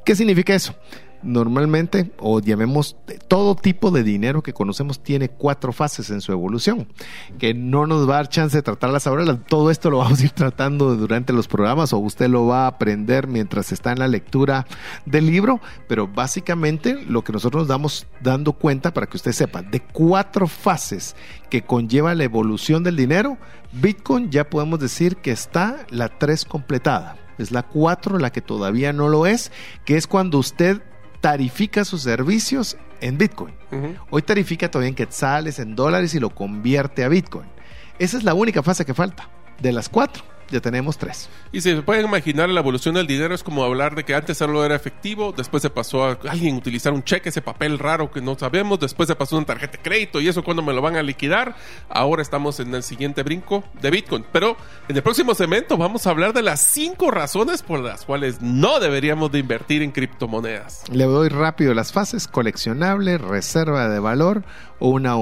[0.05, 0.77] ¿Qué significa eso?
[1.25, 2.97] Normalmente, o llamemos
[3.29, 6.87] todo tipo de dinero que conocemos, tiene cuatro fases en su evolución,
[7.39, 9.25] que no nos va a dar chance de tratarlas ahora.
[9.49, 12.69] Todo esto lo vamos a ir tratando durante los programas o usted lo va a
[12.69, 14.67] aprender mientras está en la lectura
[15.07, 19.63] del libro, pero básicamente lo que nosotros nos damos dando cuenta para que usted sepa,
[19.63, 21.17] de cuatro fases
[21.51, 23.39] que conlleva la evolución del dinero,
[23.73, 27.17] Bitcoin ya podemos decir que está la tres completada.
[27.39, 29.51] Es la cuatro la que todavía no lo es,
[29.85, 30.83] que es cuando usted
[31.25, 33.55] tarifica sus servicios en Bitcoin.
[34.11, 37.47] Hoy tarifica todavía en quetzales, en dólares y lo convierte a Bitcoin.
[37.99, 40.23] Esa es la única fase que falta de las cuatro
[40.55, 41.29] ya tenemos tres.
[41.53, 44.39] Y si se pueden imaginar la evolución del dinero es como hablar de que antes
[44.39, 48.21] solo era efectivo, después se pasó a alguien utilizar un cheque, ese papel raro que
[48.21, 50.81] no sabemos, después se pasó a una tarjeta de crédito y eso cuando me lo
[50.81, 51.57] van a liquidar.
[51.89, 54.25] Ahora estamos en el siguiente brinco de Bitcoin.
[54.31, 54.57] Pero
[54.89, 58.79] en el próximo segmento vamos a hablar de las cinco razones por las cuales no
[58.79, 60.85] deberíamos de invertir en criptomonedas.
[60.93, 64.45] Le doy rápido las fases, coleccionable, reserva de valor
[64.79, 65.17] o una,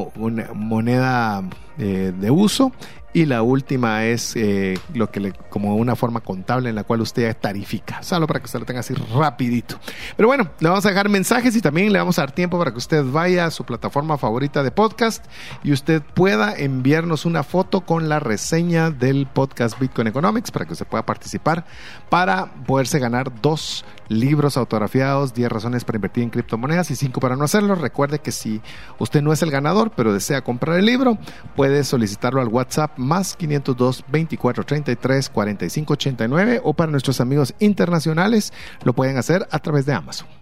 [0.52, 1.42] moneda
[1.78, 2.72] eh, de uso
[3.12, 7.02] y la última es eh, lo que le, como una forma contable en la cual
[7.02, 8.02] usted tarifica.
[8.02, 9.78] Solo para que usted lo tenga así rapidito.
[10.16, 12.72] Pero bueno, le vamos a dejar mensajes y también le vamos a dar tiempo para
[12.72, 15.24] que usted vaya a su plataforma favorita de podcast
[15.62, 20.72] y usted pueda enviarnos una foto con la reseña del podcast Bitcoin Economics para que
[20.72, 21.64] usted pueda participar
[22.08, 27.36] para poderse ganar dos libros autografiados, 10 razones para invertir en criptomonedas y 5 para
[27.36, 27.74] no hacerlo.
[27.74, 28.60] Recuerde que si
[28.98, 31.18] usted no es el ganador, pero desea comprar el libro,
[31.56, 38.52] puede solicitarlo al WhatsApp más 502 24 33 45 89 o para nuestros amigos internacionales
[38.84, 40.41] lo pueden hacer a través de Amazon.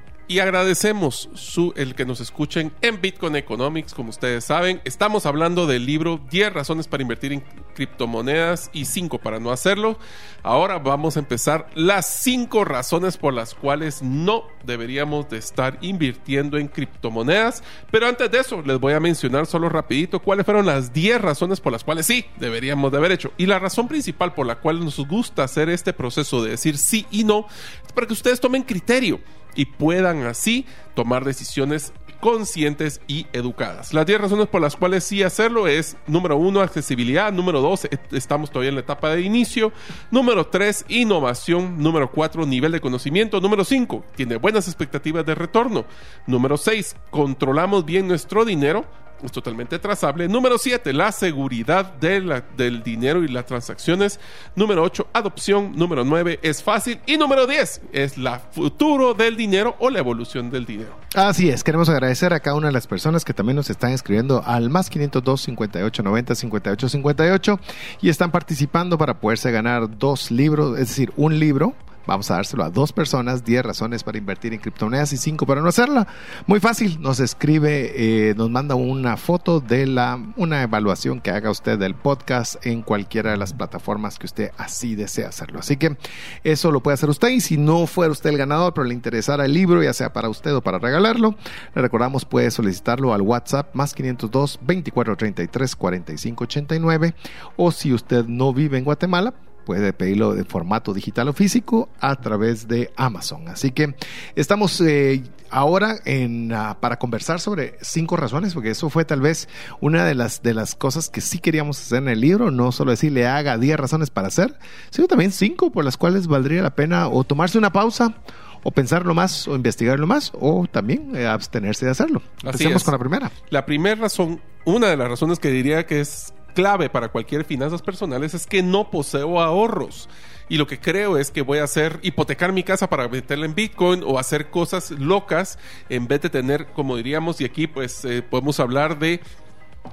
[0.31, 1.27] y agradecemos
[1.75, 3.93] el que nos escuchen en Bitcoin Economics.
[3.93, 7.43] Como ustedes saben, estamos hablando del libro 10 razones para invertir en
[7.75, 9.99] criptomonedas y 5 para no hacerlo.
[10.41, 16.57] Ahora vamos a empezar las 5 razones por las cuales no deberíamos de estar invirtiendo
[16.57, 17.61] en criptomonedas.
[17.91, 21.59] Pero antes de eso, les voy a mencionar solo rapidito cuáles fueron las 10 razones
[21.59, 23.33] por las cuales sí deberíamos de haber hecho.
[23.35, 27.05] Y la razón principal por la cual nos gusta hacer este proceso de decir sí
[27.11, 27.47] y no
[27.85, 29.19] es para que ustedes tomen criterio
[29.55, 33.93] y puedan así tomar decisiones conscientes y educadas.
[33.93, 38.51] Las 10 razones por las cuales sí hacerlo es, número uno, accesibilidad, número dos, estamos
[38.51, 39.73] todavía en la etapa de inicio,
[40.11, 45.85] número tres, innovación, número cuatro, nivel de conocimiento, número cinco, tiene buenas expectativas de retorno,
[46.27, 48.85] número seis, controlamos bien nuestro dinero,
[49.25, 50.27] es totalmente trazable.
[50.27, 54.19] Número 7, la seguridad del dinero y las transacciones.
[54.55, 55.73] Número 8, adopción.
[55.75, 56.99] Número 9, es fácil.
[57.05, 60.95] Y número 10, es la futuro del dinero o la evolución del dinero.
[61.15, 64.43] Así es, queremos agradecer a cada una de las personas que también nos están escribiendo
[64.45, 67.59] al más 502 58 90 58 58
[68.01, 71.75] y están participando para poderse ganar dos libros, es decir, un libro
[72.07, 75.61] Vamos a dárselo a dos personas, 10 razones para invertir en criptomonedas y 5 para
[75.61, 76.07] no hacerla.
[76.47, 81.51] Muy fácil, nos escribe, eh, nos manda una foto de la, una evaluación que haga
[81.51, 85.59] usted del podcast en cualquiera de las plataformas que usted así desea hacerlo.
[85.59, 85.97] Así que
[86.43, 89.45] eso lo puede hacer usted y si no fuera usted el ganador, pero le interesara
[89.45, 91.35] el libro, ya sea para usted o para regalarlo,
[91.75, 97.15] le recordamos puede solicitarlo al WhatsApp más 502 2433 4589
[97.57, 99.33] o si usted no vive en Guatemala,
[99.65, 103.47] puede pedirlo de formato digital o físico a través de Amazon.
[103.47, 103.95] Así que
[104.35, 109.47] estamos eh, ahora en, ah, para conversar sobre cinco razones, porque eso fue tal vez
[109.79, 112.91] una de las, de las cosas que sí queríamos hacer en el libro, no solo
[112.91, 114.57] decirle haga 10 razones para hacer,
[114.89, 118.15] sino también cinco por las cuales valdría la pena o tomarse una pausa
[118.63, 122.21] o pensarlo más o investigarlo más o también eh, abstenerse de hacerlo.
[122.43, 123.31] Empecemos con la primera.
[123.49, 127.81] La primera razón, una de las razones que diría que es clave para cualquier finanzas
[127.81, 130.09] personales es que no poseo ahorros.
[130.51, 133.55] Y lo que creo es que voy a hacer hipotecar mi casa para meterla en
[133.55, 138.21] Bitcoin o hacer cosas locas en vez de tener, como diríamos, y aquí pues eh,
[138.21, 139.21] podemos hablar de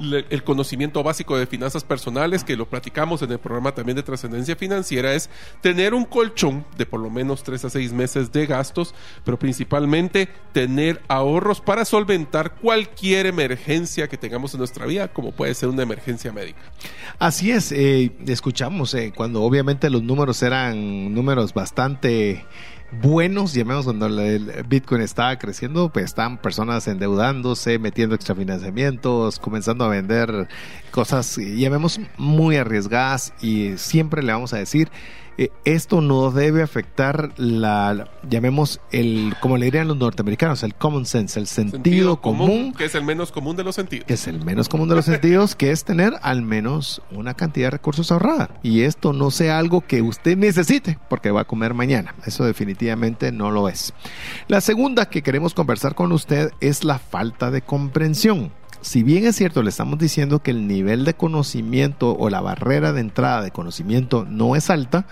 [0.00, 4.54] el conocimiento básico de finanzas personales, que lo platicamos en el programa también de trascendencia
[4.54, 5.28] financiera, es
[5.60, 10.28] tener un colchón de por lo menos tres a seis meses de gastos, pero principalmente
[10.52, 15.82] tener ahorros para solventar cualquier emergencia que tengamos en nuestra vida, como puede ser una
[15.82, 16.60] emergencia médica.
[17.18, 22.46] Así es, eh, escuchamos eh, cuando obviamente los números eran números bastante
[22.90, 29.88] buenos, llamemos cuando el Bitcoin estaba creciendo, pues están personas endeudándose, metiendo extrafinanciamientos, comenzando a
[29.88, 30.48] vender
[30.90, 34.88] cosas, llamemos muy arriesgadas y siempre le vamos a decir,
[35.38, 41.06] eh, esto no debe afectar la, llamemos el, como le dirían los norteamericanos, el common
[41.06, 44.04] sense, el sentido, común, Que es el menos común de los sentidos.
[44.04, 47.68] Que es el menos común de los sentidos, que es tener al menos una cantidad
[47.68, 48.50] de recursos ahorrada.
[48.64, 52.16] Y esto no sea algo que usted necesite, porque va a comer mañana.
[52.26, 53.94] Eso definitivamente no lo es.
[54.48, 59.36] La segunda que queremos conversar con usted es la falta de comprensión si bien es
[59.36, 63.50] cierto, le estamos diciendo que el nivel de conocimiento o la barrera de entrada de
[63.50, 65.06] conocimiento no es alta,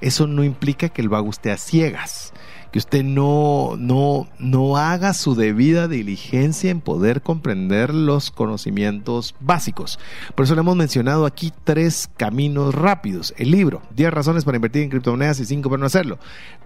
[0.00, 2.32] eso no implica que haga usted a ciegas
[2.72, 9.98] que usted no, no, no haga su debida diligencia en poder comprender los conocimientos básicos.
[10.34, 13.34] Por eso le hemos mencionado aquí tres caminos rápidos.
[13.36, 16.18] El libro, 10 razones para invertir en criptomonedas y 5 para no hacerlo.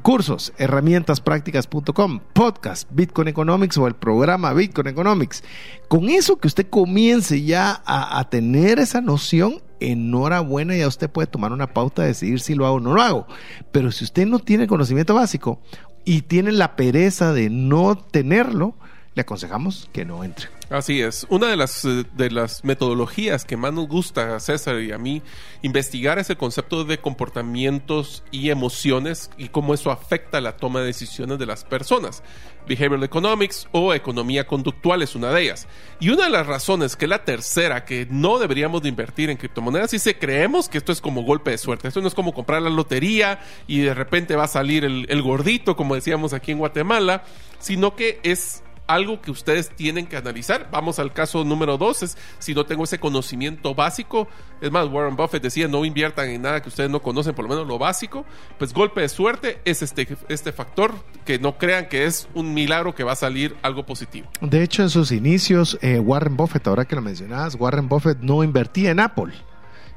[0.02, 5.42] Cursos, herramientasprácticas.com, podcast, Bitcoin Economics o el programa Bitcoin Economics.
[5.88, 11.52] Con eso que usted comience ya a, tener esa noción, enhorabuena, ya usted puede tomar
[11.52, 13.26] una pauta de decidir si lo hago o no lo hago.
[13.72, 15.60] Pero si usted no tiene conocimiento básico,
[16.04, 18.74] y tiene la pereza de no tenerlo,
[19.14, 20.48] le aconsejamos que no entre.
[20.70, 21.26] Así es.
[21.28, 24.98] Una de las, eh, de las metodologías que más nos gusta a César y a
[24.98, 25.22] mí
[25.62, 30.86] investigar es el concepto de comportamientos y emociones y cómo eso afecta la toma de
[30.86, 32.22] decisiones de las personas.
[32.66, 35.68] Behavioral Economics o economía conductual es una de ellas.
[36.00, 39.36] Y una de las razones, que es la tercera, que no deberíamos de invertir en
[39.36, 41.86] criptomonedas, y si creemos que esto es como golpe de suerte.
[41.86, 45.76] Esto no es como comprar la lotería y de repente va a salir el gordito,
[45.76, 47.22] como decíamos aquí en Guatemala,
[47.60, 50.68] sino que es algo que ustedes tienen que analizar.
[50.70, 54.28] Vamos al caso número dos, es si no tengo ese conocimiento básico.
[54.60, 57.50] Es más, Warren Buffett decía, no inviertan en nada que ustedes no conocen, por lo
[57.50, 58.24] menos lo básico.
[58.58, 60.94] Pues golpe de suerte es este, este factor,
[61.24, 64.28] que no crean que es un milagro que va a salir algo positivo.
[64.40, 68.44] De hecho, en sus inicios, eh, Warren Buffett, ahora que lo mencionabas, Warren Buffett no
[68.44, 69.32] invertía en Apple.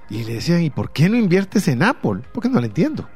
[0.09, 2.21] Y le decían, ¿y por qué no inviertes en Apple?
[2.31, 3.09] Porque no lo entiendo.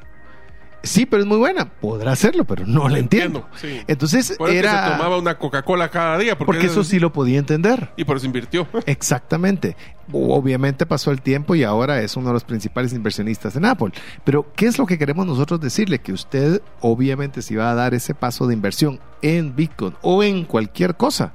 [0.83, 1.65] Sí, pero es muy buena.
[1.65, 3.47] Podrá hacerlo, pero no, la entiendo.
[3.87, 4.85] Entonces era.
[4.85, 6.37] se tomaba una Coca-Cola cada día.
[6.37, 7.91] Porque, eso sí lo podía entender.
[7.97, 8.67] Y por eso invirtió.
[8.85, 9.75] Exactamente.
[10.11, 13.91] Obviamente pasó el tiempo y ahora es uno de los principales inversionistas en Apple.
[14.23, 15.99] Pero, ¿qué es lo que queremos nosotros decirle?
[15.99, 20.45] Que usted, obviamente, si va a dar ese paso de inversión en Bitcoin o en
[20.45, 21.33] cualquier cosa,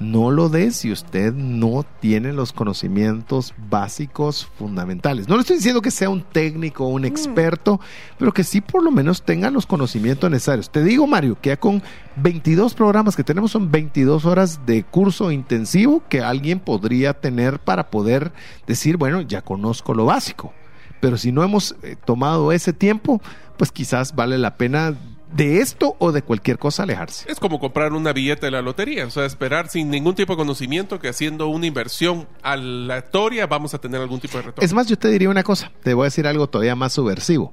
[0.00, 5.28] no lo dé si usted no tiene los conocimientos básicos fundamentales.
[5.28, 7.06] No le estoy diciendo que sea un técnico o un mm.
[7.06, 7.80] experto,
[8.18, 10.70] pero que sí por lo menos tenga los conocimientos necesarios.
[10.70, 11.82] Te digo, Mario, que ya con
[12.16, 17.90] 22 programas que tenemos son 22 horas de curso intensivo que alguien podría tener para
[17.90, 18.32] poder
[18.66, 20.52] decir, bueno, ya conozco lo básico.
[21.00, 23.20] Pero si no hemos eh, tomado ese tiempo,
[23.56, 24.94] pues quizás vale la pena
[25.32, 27.30] de esto o de cualquier cosa alejarse.
[27.30, 30.38] Es como comprar una billeta de la lotería, o sea, esperar sin ningún tipo de
[30.38, 34.64] conocimiento que haciendo una inversión aleatoria vamos a tener algún tipo de retorno.
[34.64, 37.52] Es más, yo te diría una cosa, te voy a decir algo todavía más subversivo.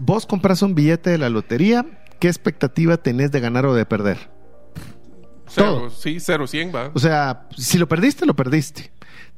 [0.00, 1.86] Vos compras un billete de la lotería,
[2.20, 4.30] ¿qué expectativa tenés de ganar o de perder?
[5.48, 6.90] Cero, sí, cero, cien va.
[6.92, 8.90] O sea, si lo perdiste, lo perdiste.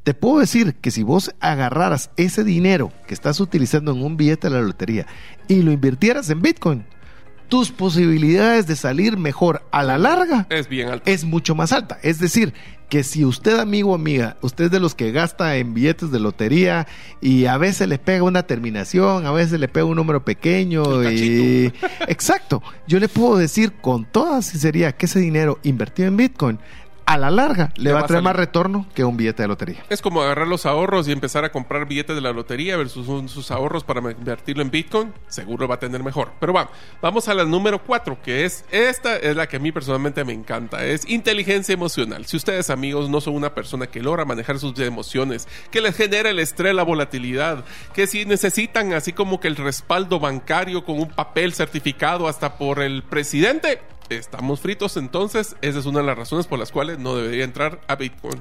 [0.02, 4.48] Te puedo decir que si vos agarraras ese dinero que estás utilizando en un billete
[4.48, 5.06] de la lotería
[5.48, 6.86] y lo invirtieras en Bitcoin,
[7.48, 11.10] tus posibilidades de salir mejor a la larga es bien alta.
[11.10, 11.98] Es mucho más alta.
[12.02, 12.52] Es decir,
[12.88, 16.20] que si usted, amigo o amiga, usted es de los que gasta en billetes de
[16.20, 16.86] lotería
[17.20, 21.72] y a veces le pega una terminación, a veces le pega un número pequeño y
[22.08, 26.58] exacto, yo le puedo decir con toda sinceridad que ese dinero invertido en Bitcoin
[27.08, 29.82] a la larga le Le va a traer más retorno que un billete de lotería.
[29.88, 33.28] Es como agarrar los ahorros y empezar a comprar billetes de la lotería versus un-
[33.28, 35.12] sus ahorros para invertirlo en Bitcoin.
[35.28, 36.32] Seguro va a tener mejor.
[36.38, 39.72] Pero va, vamos a la número 4, que es esta, es la que a mí
[39.72, 40.84] personalmente me encanta.
[40.84, 42.26] Es inteligencia emocional.
[42.26, 46.28] Si ustedes, amigos, no son una persona que logra manejar sus emociones, que les genera
[46.30, 47.64] el estrés, la volatilidad,
[47.94, 52.80] que si necesitan así como que el respaldo bancario con un papel certificado hasta por
[52.80, 53.80] el presidente,
[54.10, 54.96] estamos fritos.
[54.96, 58.38] Entonces, esa es una de las razones por las cuales no debería entrar a Bitcoin.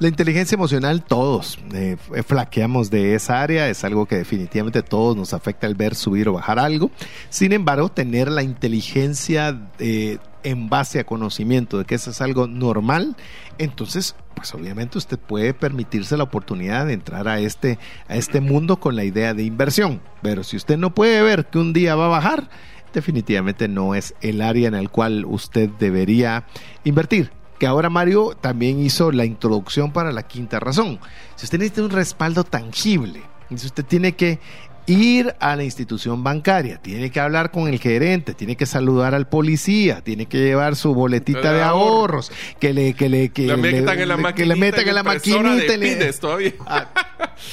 [0.00, 1.96] La inteligencia emocional, todos eh,
[2.26, 6.32] flaqueamos de esa área, es algo que definitivamente todos nos afecta el ver subir o
[6.32, 6.90] bajar algo.
[7.30, 12.48] Sin embargo, tener la inteligencia eh, en base a conocimiento de que eso es algo
[12.48, 13.16] normal,
[13.58, 18.80] entonces, pues obviamente usted puede permitirse la oportunidad de entrar a este, a este mundo
[18.80, 20.00] con la idea de inversión.
[20.22, 22.48] Pero si usted no puede ver que un día va a bajar,
[22.94, 26.46] definitivamente no es el área en el cual usted debería
[26.84, 30.98] invertir que ahora Mario también hizo la introducción para la quinta razón.
[31.36, 33.22] Si usted necesita un respaldo tangible,
[33.54, 34.40] si usted tiene que
[34.86, 39.28] ir a la institución bancaria, tiene que hablar con el gerente, tiene que saludar al
[39.28, 41.94] policía, tiene que llevar su boletita De de ahorro.
[41.94, 44.88] ahorros, que le que le que Le metan en la le- que le maquinita, metan
[44.88, 46.52] en la maquinita de le- pines todavía.
[46.66, 46.90] Ah,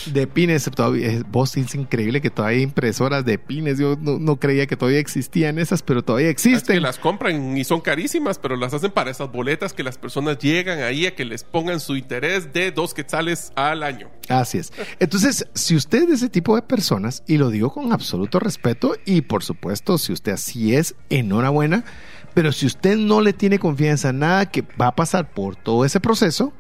[0.06, 4.20] de pines todavía eh, vos es increíble que todavía hay impresoras de pines yo no,
[4.20, 7.82] no creía que todavía existían esas pero todavía Es que existen las compran y son
[7.82, 11.44] carísimas, pero las hacen para esas boletas que las personas llegan ahí a que les
[11.44, 14.10] pongan su interés de dos quetzales al año.
[14.30, 14.72] Así es.
[15.00, 18.96] Entonces, si usted es de ese tipo de personas, y lo digo con absoluto respeto,
[19.06, 21.84] y por supuesto, si usted así es, enhorabuena,
[22.34, 25.86] pero si usted no le tiene confianza en nada que va a pasar por todo
[25.86, 26.54] ese proceso,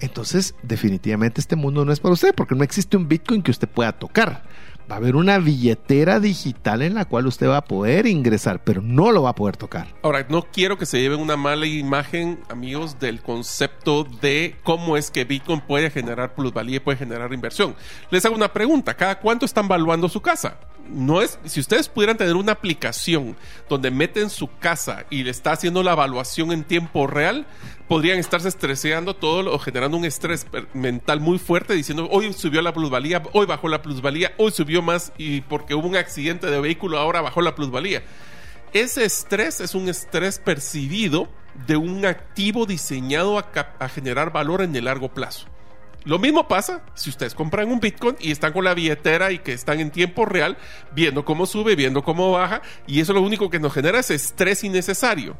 [0.00, 3.68] entonces definitivamente este mundo no es para usted, porque no existe un Bitcoin que usted
[3.68, 4.42] pueda tocar.
[4.90, 8.82] Va a haber una billetera digital en la cual usted va a poder ingresar, pero
[8.82, 9.88] no lo va a poder tocar.
[10.02, 15.10] Ahora, no quiero que se lleven una mala imagen, amigos, del concepto de cómo es
[15.10, 17.74] que Bitcoin puede generar plusvalía y puede generar inversión.
[18.10, 20.58] Les hago una pregunta, ¿cada cuánto están valuando su casa?
[20.88, 23.36] No es, si ustedes pudieran tener una aplicación
[23.68, 27.46] donde meten su casa y le está haciendo la evaluación en tiempo real,
[27.88, 32.72] podrían estarse estreseando todo o generando un estrés mental muy fuerte diciendo hoy subió la
[32.72, 36.98] plusvalía, hoy bajó la plusvalía, hoy subió más y porque hubo un accidente de vehículo
[36.98, 38.02] ahora bajó la plusvalía.
[38.72, 41.28] Ese estrés es un estrés percibido
[41.66, 45.51] de un activo diseñado a generar valor en el largo plazo.
[46.04, 49.52] Lo mismo pasa si ustedes compran un Bitcoin y están con la billetera y que
[49.52, 50.56] están en tiempo real
[50.94, 54.64] viendo cómo sube, viendo cómo baja y eso lo único que nos genera es estrés
[54.64, 55.36] innecesario.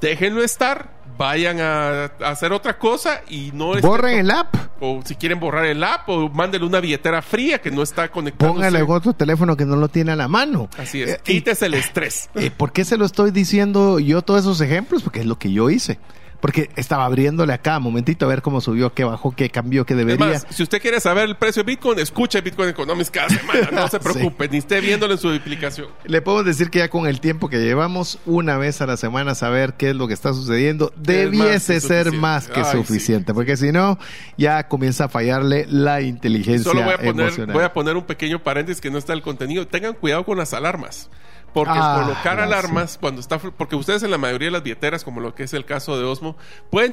[0.00, 0.88] Déjenlo estar,
[1.18, 4.54] vayan a, a hacer otra cosa y no estén- Borren el app.
[4.80, 8.50] o si quieren borrar el app o mándenle una billetera fría que no está conectada.
[8.50, 10.70] Póngale otro teléfono que no lo tiene a la mano.
[10.78, 12.30] Así es, Eh, y- quítese el estrés.
[12.34, 15.02] eh, ¿Por qué se lo estoy diciendo yo todos esos ejemplos?
[15.02, 15.98] Porque es lo que yo hice.
[16.40, 19.94] Porque estaba abriéndole a cada momentito a ver cómo subió, qué bajó, qué cambió, qué
[19.94, 20.26] debería.
[20.26, 23.68] más, si usted quiere saber el precio de Bitcoin, escuche Bitcoin Economics cada semana.
[23.72, 24.04] No se Sí.
[24.04, 25.88] preocupe, ni esté viéndolo en su aplicación.
[26.04, 29.34] Le podemos decir que ya con el tiempo que llevamos, una vez a la semana
[29.34, 32.78] saber qué es lo que está sucediendo, más debiese ser más que Ay, sí.
[32.78, 33.34] suficiente.
[33.34, 33.98] Porque si no,
[34.38, 37.54] ya comienza a fallarle la inteligencia Solo voy a, poner, emocional.
[37.54, 39.66] voy a poner un pequeño paréntesis que no está el contenido.
[39.66, 41.10] Tengan cuidado con las alarmas.
[41.52, 43.38] Porque Ah, colocar alarmas cuando está...
[43.38, 46.04] Porque ustedes en la mayoría de las billeteras, como lo que es el caso de
[46.04, 46.36] Osmo,
[46.70, 46.92] pueden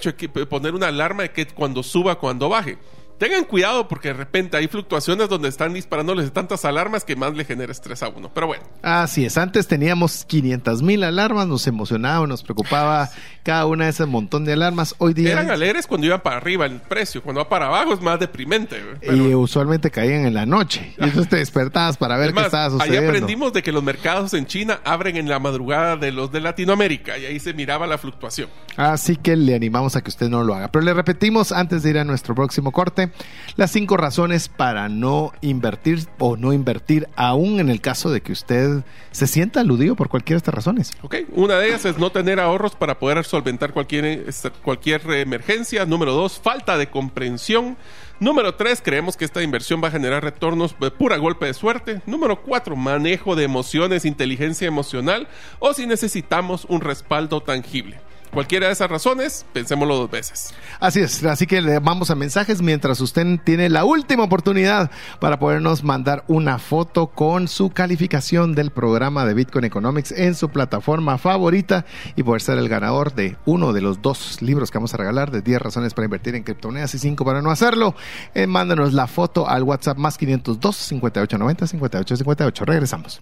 [0.49, 2.77] poner una alarma de que cuando suba, cuando baje.
[3.17, 7.45] Tengan cuidado porque de repente hay fluctuaciones donde están disparándoles tantas alarmas que más le
[7.45, 8.29] genera estrés a uno.
[8.33, 13.09] Pero bueno, Así es, antes teníamos 500 mil alarmas, nos emocionaba, nos preocupaba
[13.43, 14.93] cada una de esas montón de alarmas.
[14.99, 17.23] Hoy día eran alegres cuando iban para arriba el precio.
[17.23, 18.83] Cuando va para abajo es más deprimente.
[19.01, 20.93] Pero- y usualmente caían en la noche.
[20.97, 23.09] Y entonces te despertabas para ver qué estaba ahí sucediendo.
[23.09, 27.17] aprendimos de que los mercados en China abren en la madrugada de los de Latinoamérica
[27.17, 28.49] y ahí se miraba la fluctuación.
[28.75, 30.71] Así que le animamos a que usted no lo haga.
[30.71, 33.06] Pero le repetimos antes de ir a nuestro próximo corte
[33.55, 38.31] las cinco razones para no invertir o no invertir aún en el caso de que
[38.31, 40.91] usted se sienta aludido por cualquiera de estas razones.
[41.01, 41.15] ¿ok?
[41.33, 44.25] Una de ellas es no tener ahorros para poder solventar cualquier,
[44.63, 45.85] cualquier emergencia.
[45.85, 47.77] Número dos, falta de comprensión.
[48.19, 52.01] Número tres, creemos que esta inversión va a generar retornos de pura golpe de suerte.
[52.05, 55.27] Número cuatro, manejo de emociones, inteligencia emocional.
[55.59, 57.99] O si necesitamos un respaldo tangible.
[58.31, 60.53] Cualquiera de esas razones, pensémoslo dos veces.
[60.79, 65.39] Así es, así que le vamos a mensajes mientras usted tiene la última oportunidad para
[65.39, 71.17] podernos mandar una foto con su calificación del programa de Bitcoin Economics en su plataforma
[71.17, 74.97] favorita y poder ser el ganador de uno de los dos libros que vamos a
[74.97, 77.95] regalar de 10 razones para invertir en criptomonedas y 5 para no hacerlo.
[78.33, 82.65] Eh, mándanos la foto al WhatsApp más 502 5890 5858.
[82.65, 83.21] Regresamos.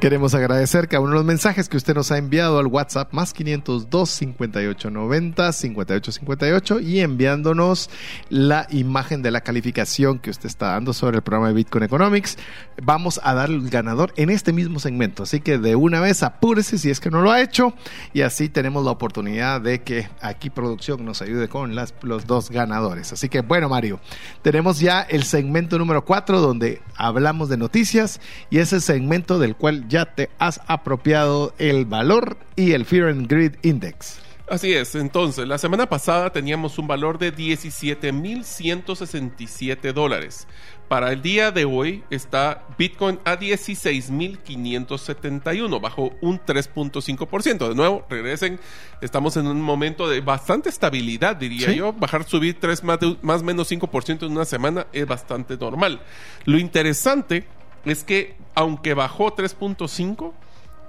[0.00, 3.32] Queremos agradecer cada uno de los mensajes que usted nos ha enviado al WhatsApp más
[3.32, 7.90] 502 5890 5858 y enviándonos
[8.28, 12.38] la imagen de la calificación que usted está dando sobre el programa de Bitcoin Economics.
[12.80, 16.78] Vamos a dar el ganador en este mismo segmento, así que de una vez apúrese
[16.78, 17.74] si es que no lo ha hecho
[18.12, 23.12] y así tenemos la oportunidad de que aquí producción nos ayude con los dos ganadores.
[23.12, 23.98] Así que bueno Mario,
[24.42, 29.56] tenemos ya el segmento número 4 donde hablamos de noticias y es el segmento del
[29.56, 34.20] cual ya te has apropiado el valor y el Fear and Greed Index.
[34.50, 40.48] Así es, entonces, la semana pasada teníamos un valor de 17.167 dólares.
[40.88, 47.68] Para el día de hoy está Bitcoin a 16.571, bajo un 3.5%.
[47.68, 48.58] De nuevo, regresen,
[49.02, 51.92] estamos en un momento de bastante estabilidad, diría yo.
[51.92, 56.00] Bajar, subir 3 más, más menos 5% en una semana es bastante normal.
[56.46, 57.44] Lo interesante
[57.90, 60.32] es que aunque bajó 3.5,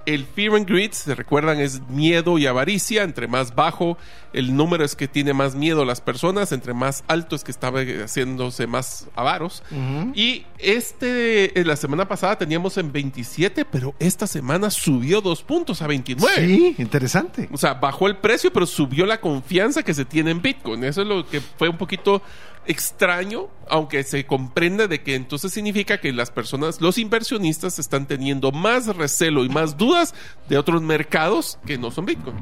[0.06, 3.02] el fear and greed, se recuerdan, es miedo y avaricia.
[3.02, 3.98] Entre más bajo
[4.32, 7.80] el número es que tiene más miedo las personas, entre más alto es que estaba
[7.80, 9.62] haciéndose más avaros.
[10.14, 15.86] Y este, la semana pasada teníamos en 27, pero esta semana subió dos puntos a
[15.86, 16.46] 29.
[16.46, 17.48] Sí, interesante.
[17.52, 20.84] O sea, bajó el precio, pero subió la confianza que se tiene en Bitcoin.
[20.84, 22.22] Eso es lo que fue un poquito
[22.70, 28.52] extraño, aunque se comprende de que entonces significa que las personas, los inversionistas, están teniendo
[28.52, 30.14] más recelo y más dudas
[30.48, 32.36] de otros mercados que no son Bitcoin.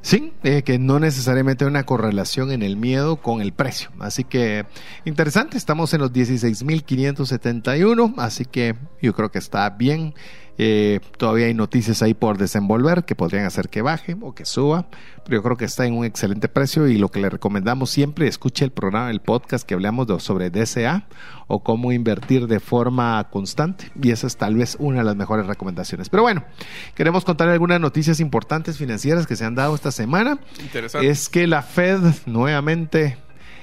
[0.00, 3.90] Sí, eh, que no necesariamente hay una correlación en el miedo con el precio.
[3.98, 4.66] Así que
[5.04, 10.14] interesante, estamos en los 16.571, así que yo creo que está bien.
[10.58, 14.86] Eh, todavía hay noticias ahí por desenvolver que podrían hacer que baje o que suba,
[15.24, 18.28] pero yo creo que está en un excelente precio y lo que le recomendamos siempre,
[18.28, 21.06] escuche el programa, el podcast que hablamos de, sobre DCA
[21.46, 25.46] o cómo invertir de forma constante y esa es tal vez una de las mejores
[25.46, 26.08] recomendaciones.
[26.08, 26.44] Pero bueno,
[26.94, 30.38] queremos contar algunas noticias importantes financieras que se han dado esta semana.
[30.60, 31.08] Interesante.
[31.08, 33.16] Es que la Fed nuevamente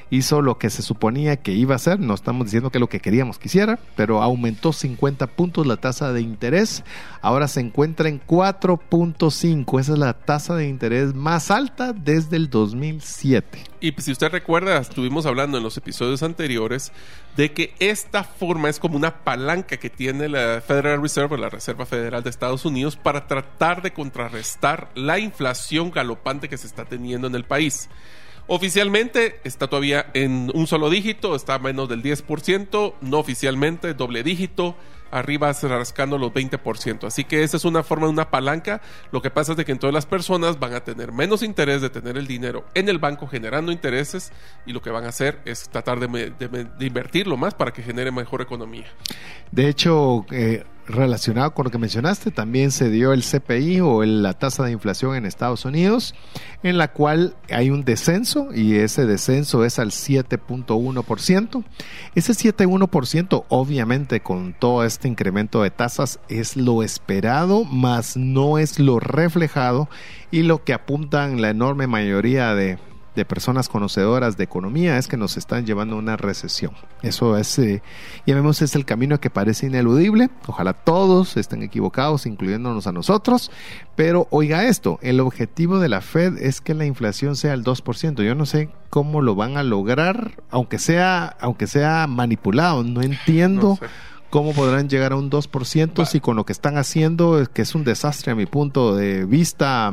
[0.10, 3.00] hizo lo que se suponía que iba a hacer, no estamos diciendo que lo que
[3.00, 6.84] queríamos que hiciera, pero aumentó 50 puntos la tasa de interés,
[7.22, 12.50] ahora se encuentra en 4.5, esa es la tasa de interés más alta desde el
[12.50, 13.64] 2007.
[13.82, 16.92] Y si usted recuerda, estuvimos hablando en los episodios anteriores
[17.38, 21.86] de que esta forma es como una palanca que tiene la Federal Reserve, la Reserva
[21.86, 27.28] Federal de Estados Unidos, para tratar de contrarrestar la inflación galopante que se está teniendo
[27.28, 27.90] en el país.
[28.52, 34.24] Oficialmente está todavía en un solo dígito, está a menos del 10%, no oficialmente doble
[34.24, 34.76] dígito,
[35.12, 37.06] arriba rascando los 20%.
[37.06, 38.82] Así que esa es una forma de una palanca.
[39.12, 41.92] Lo que pasa es de que todas las personas van a tener menos interés de
[41.92, 44.32] tener el dinero en el banco generando intereses
[44.66, 48.10] y lo que van a hacer es tratar de, de invertirlo más para que genere
[48.12, 48.88] mejor economía.
[49.52, 54.34] De hecho, eh, relacionado con lo que mencionaste, también se dio el CPI o la
[54.34, 56.16] tasa de inflación en Estados Unidos,
[56.64, 61.64] en la cual hay un descenso y ese descenso es al 7.1%.
[62.16, 68.80] Ese 7.1%, obviamente, con todo este incremento de tasas, es lo esperado, más no es
[68.80, 69.90] lo reflejado
[70.32, 72.80] y lo que apuntan la enorme mayoría de
[73.16, 76.74] de personas conocedoras de economía es que nos están llevando a una recesión.
[77.02, 77.82] Eso es, eh,
[78.26, 80.30] vemos es el camino que parece ineludible.
[80.48, 83.52] Ojalá todos estén equivocados, incluyéndonos a nosotros.
[83.96, 88.24] Pero oiga esto, el objetivo de la Fed es que la inflación sea el 2%.
[88.24, 92.84] Yo no sé cómo lo van a lograr, aunque sea, aunque sea manipulado.
[92.84, 93.78] No entiendo.
[94.30, 97.84] ¿Cómo podrán llegar a un 2% si con lo que están haciendo, que es un
[97.84, 99.92] desastre a mi punto de vista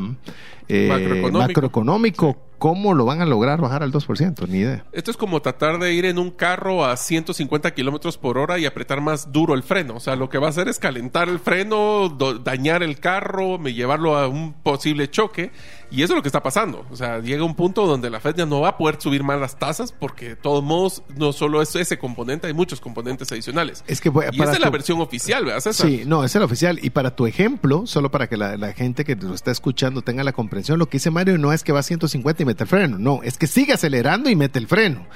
[0.69, 2.37] eh, macroeconómico.
[2.59, 4.49] ¿Cómo lo van a lograr bajar al 2%?
[4.49, 4.85] Ni idea.
[4.93, 8.67] Esto es como tratar de ir en un carro a 150 kilómetros por hora y
[8.67, 9.97] apretar más duro el freno.
[9.97, 12.09] O sea, lo que va a hacer es calentar el freno,
[12.43, 15.51] dañar el carro, llevarlo a un posible choque.
[15.91, 16.85] Y eso es lo que está pasando.
[16.91, 19.39] O sea, llega un punto donde la Fed ya no va a poder subir más
[19.41, 23.85] las tasas porque de todos modos no solo es ese componente, hay muchos componentes adicionales.
[23.87, 25.87] Es que voy- y esa es la versión oficial, ¿verdad, César?
[25.87, 26.81] Sí, no, es el oficial.
[26.83, 30.25] Y para tu ejemplo, solo para que la, la gente que lo está escuchando tenga
[30.25, 32.69] la comprensión, lo que dice Mario no es que va a 150 y mete el
[32.69, 35.07] freno, no, es que sigue acelerando y mete el freno.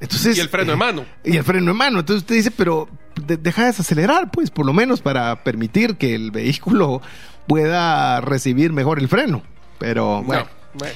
[0.00, 1.04] Entonces, Y el freno de eh, mano.
[1.24, 2.00] Y el freno de mano.
[2.00, 2.88] Entonces usted dice, pero
[3.24, 7.02] de- deja de desacelerar, pues, por lo menos para permitir que el vehículo
[7.46, 9.42] pueda recibir mejor el freno.
[9.78, 10.48] Pero bueno.
[10.74, 10.86] No.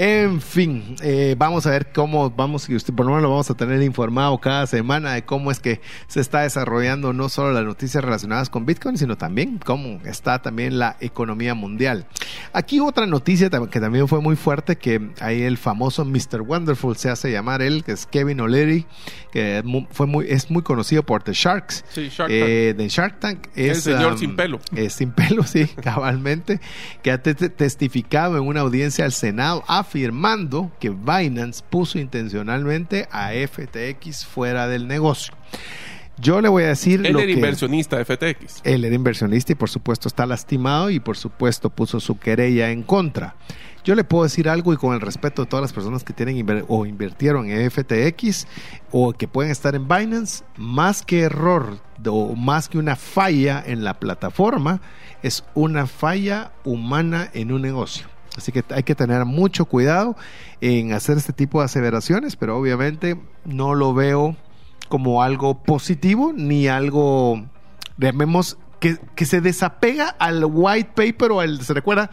[0.00, 3.50] En fin, eh, vamos a ver cómo vamos, y usted por lo menos lo vamos
[3.50, 7.64] a tener informado cada semana de cómo es que se está desarrollando no solo las
[7.64, 12.06] noticias relacionadas con Bitcoin, sino también cómo está también la economía mundial.
[12.52, 16.42] Aquí otra noticia que también fue muy fuerte, que ahí el famoso Mr.
[16.42, 18.86] Wonderful se hace llamar él, que es Kevin O'Leary,
[19.32, 21.84] que fue muy, es muy conocido por The Sharks.
[21.90, 23.48] Sí, Shark Eh, de Shark Tank.
[23.56, 24.60] El Es, señor um, sin pelo.
[24.76, 26.60] es sin pelo, sí, cabalmente,
[27.02, 33.08] que ha te- te- testificado en una audiencia al Senado afirmando que Binance puso intencionalmente
[33.10, 35.32] a FTX fuera del negocio.
[36.20, 38.60] Yo le voy a decir Él lo era que inversionista de FTX.
[38.64, 42.82] él era inversionista y por supuesto está lastimado y por supuesto puso su querella en
[42.82, 43.36] contra.
[43.84, 46.36] Yo le puedo decir algo y con el respeto de todas las personas que tienen
[46.36, 48.46] inver- o invirtieron en FTX
[48.90, 53.84] o que pueden estar en Binance, más que error o más que una falla en
[53.84, 54.80] la plataforma,
[55.22, 58.06] es una falla humana en un negocio.
[58.38, 60.16] Así que hay que tener mucho cuidado
[60.60, 64.36] en hacer este tipo de aseveraciones, pero obviamente no lo veo
[64.88, 67.44] como algo positivo ni algo,
[67.98, 72.10] llamemos, que, que se desapega al white paper o al, ¿se recuerda?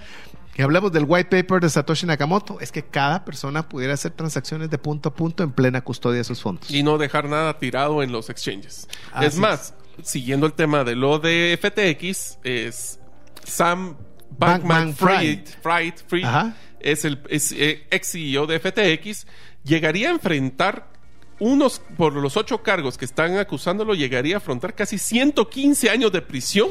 [0.55, 4.71] Que hablamos del white paper de Satoshi Nakamoto, es que cada persona pudiera hacer transacciones
[4.71, 6.71] de punto a punto en plena custodia de sus fondos.
[6.71, 8.88] y no dejar nada tirado en los exchanges.
[9.13, 12.99] Así es más, siguiendo el tema de lo de FTX, es
[13.43, 13.95] Sam
[14.38, 16.55] Bankman Fried, Fried, Fried, Ajá.
[16.79, 19.27] es el es, eh, ex CEO de FTX,
[19.63, 20.88] llegaría a enfrentar
[21.39, 26.21] unos, por los ocho cargos que están acusándolo, llegaría a afrontar casi 115 años de
[26.21, 26.69] prisión.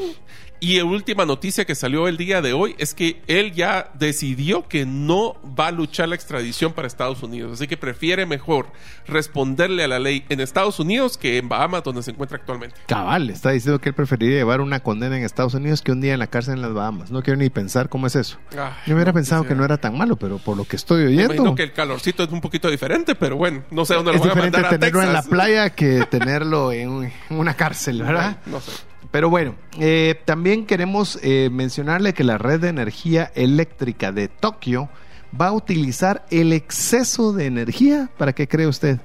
[0.59, 4.67] Y la última noticia que salió el día de hoy es que él ya decidió
[4.67, 7.53] que no va a luchar la extradición para Estados Unidos.
[7.53, 8.67] Así que prefiere mejor
[9.07, 12.75] responderle a la ley en Estados Unidos que en Bahamas, donde se encuentra actualmente.
[12.87, 16.13] Cabal, está diciendo que él preferiría llevar una condena en Estados Unidos que un día
[16.13, 17.11] en la cárcel en las Bahamas.
[17.11, 18.37] No quiero ni pensar cómo es eso.
[18.51, 19.55] Ay, Yo hubiera no pensado quisiera.
[19.55, 21.73] que no era tan malo, pero por lo que estoy Me oyendo, imagino que el
[21.73, 24.57] calorcito es un poquito diferente, pero bueno, no sé dónde lo es van a diferente
[24.57, 28.37] mandar a tenerlo en la playa que tenerlo en una cárcel, ¿verdad?
[28.45, 28.71] No sé.
[29.15, 34.89] Pero bueno, eh, también queremos eh, mencionarle que la red de energía eléctrica de Tokio
[35.39, 38.09] va a utilizar el exceso de energía.
[38.17, 38.99] ¿Para qué cree usted?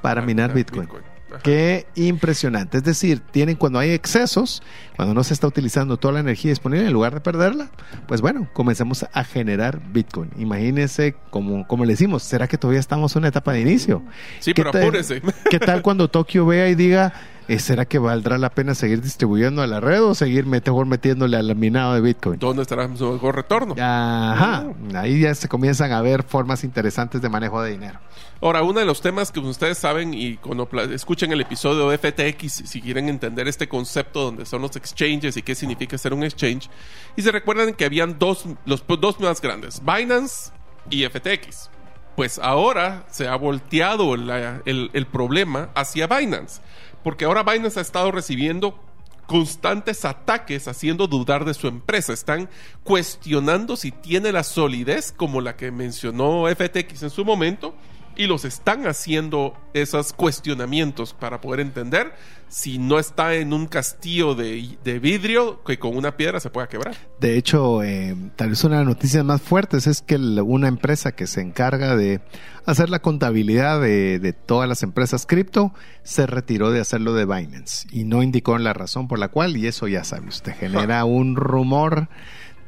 [0.00, 0.88] Para minar Bitcoin.
[0.88, 1.40] Ajá.
[1.42, 2.76] Qué impresionante.
[2.78, 4.62] Es decir, tienen cuando hay excesos,
[4.94, 7.68] cuando no se está utilizando toda la energía disponible, en lugar de perderla,
[8.06, 10.30] pues bueno, comencemos a generar Bitcoin.
[10.38, 14.04] Imagínense, como, como le decimos, ¿será que todavía estamos en una etapa de inicio?
[14.38, 15.20] Sí, ¿Qué pero tal- apúrese.
[15.50, 17.12] ¿Qué tal cuando Tokio vea y diga,
[17.58, 21.54] ¿será que valdrá la pena seguir distribuyendo a la red o seguir mejor metiéndole al
[21.56, 22.38] minado de Bitcoin?
[22.38, 23.74] ¿Dónde estará su mejor retorno?
[23.80, 27.98] Ajá, ahí ya se comienzan a ver formas interesantes de manejo de dinero.
[28.40, 32.52] Ahora, uno de los temas que ustedes saben y cuando escuchen el episodio de FTX,
[32.68, 36.68] si quieren entender este concepto donde son los exchanges y qué significa ser un exchange,
[37.16, 40.52] y se recuerdan que habían dos, los dos más grandes, Binance
[40.90, 41.70] y FTX.
[42.14, 46.60] Pues ahora se ha volteado la- el, el problema hacia Binance,
[47.02, 48.78] porque ahora Binance ha estado recibiendo
[49.26, 52.12] constantes ataques haciendo dudar de su empresa.
[52.12, 52.48] Están
[52.82, 57.74] cuestionando si tiene la solidez como la que mencionó FTX en su momento
[58.18, 62.12] y los están haciendo esos cuestionamientos para poder entender
[62.48, 66.66] si no está en un castillo de, de vidrio que con una piedra se pueda
[66.68, 66.94] quebrar.
[67.20, 70.66] De hecho, eh, tal vez una de las noticias más fuertes es que el- una
[70.68, 72.20] empresa que se encarga de
[72.66, 77.86] hacer la contabilidad de, de todas las empresas cripto se retiró de hacerlo de Binance
[77.92, 81.36] y no indicó la razón por la cual y eso ya sabe usted genera un
[81.36, 82.08] rumor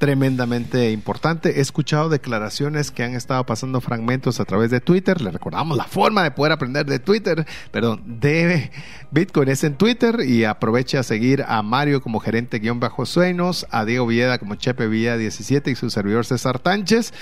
[0.01, 1.59] tremendamente importante.
[1.59, 5.21] He escuchado declaraciones que han estado pasando fragmentos a través de Twitter.
[5.21, 8.71] Le recordamos la forma de poder aprender de Twitter, perdón, de
[9.11, 13.67] Bitcoin es en Twitter y aproveche a seguir a Mario como gerente guion bajo sueños,
[13.71, 17.13] a Diego Villeda como Chepe Villa 17 y su servidor César Tánchez.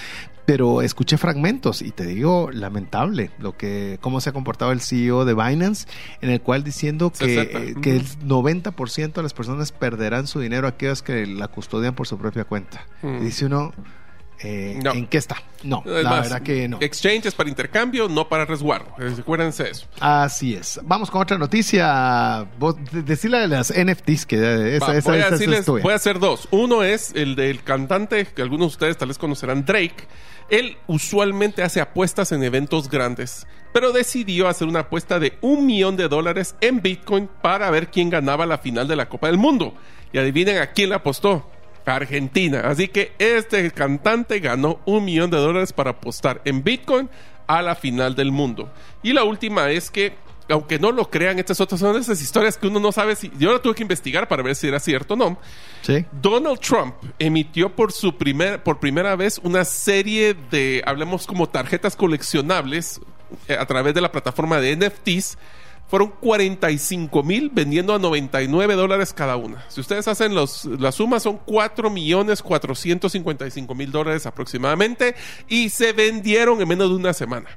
[0.48, 5.26] Pero escuché fragmentos y te digo, lamentable lo que cómo se ha comportado el CEO
[5.26, 5.86] de Binance,
[6.22, 7.58] en el cual diciendo que, 60.
[7.58, 12.06] eh, que el 90% de las personas perderán su dinero aquellos que la custodian por
[12.06, 12.86] su propia cuenta.
[13.02, 13.16] Mm.
[13.16, 13.74] Y dice uno,
[14.40, 14.92] eh, No.
[14.92, 15.36] en qué está.
[15.64, 16.78] No, la verdad que no.
[16.80, 18.86] Exchange es para intercambio, no para resguardo.
[18.98, 19.86] Eh, Recuérdense eso.
[19.98, 20.78] Así es.
[20.84, 22.46] Vamos con otra noticia.
[22.58, 25.66] Vos, de- decirle de las NFTs que eh, esa, Va, esa, voy, a esa decirles-
[25.66, 26.46] voy a hacer dos.
[26.52, 30.06] Uno es el del cantante que algunos de ustedes tal vez conocerán, Drake.
[30.50, 35.96] Él usualmente hace apuestas en eventos grandes, pero decidió hacer una apuesta de un millón
[35.96, 39.74] de dólares en Bitcoin para ver quién ganaba la final de la Copa del Mundo.
[40.12, 41.50] Y adivinen a quién le apostó.
[41.96, 42.62] Argentina.
[42.64, 47.08] Así que este cantante ganó un millón de dólares para apostar en Bitcoin
[47.46, 48.70] a la final del mundo.
[49.02, 50.14] Y la última es que
[50.50, 53.30] aunque no lo crean, estas otras son esas historias que uno no sabe si.
[53.38, 55.38] Yo la tuve que investigar para ver si era cierto o no.
[55.82, 56.04] Sí.
[56.12, 61.96] Donald Trump emitió por su primer, por primera vez una serie de, hablemos como tarjetas
[61.96, 63.00] coleccionables
[63.46, 65.38] eh, a través de la plataforma de NFTs.
[65.88, 69.64] Fueron 45 mil vendiendo a 99 dólares cada una.
[69.68, 75.14] Si ustedes hacen los, la suma, son 4 millones 455 mil dólares aproximadamente
[75.48, 77.48] y se vendieron en menos de una semana.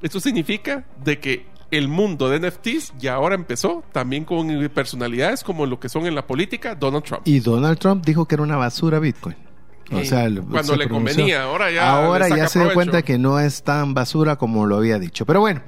[0.00, 5.66] Esto significa de que el mundo de NFTs ya ahora empezó también con personalidades como
[5.66, 7.22] lo que son en la política Donald Trump.
[7.26, 9.45] Y Donald Trump dijo que era una basura Bitcoin.
[9.92, 11.14] O sea, cuando se le pronunció.
[11.14, 14.76] convenía, ahora ya Ahora ya se dio cuenta que no es tan basura como lo
[14.76, 15.26] había dicho.
[15.26, 15.62] Pero bueno,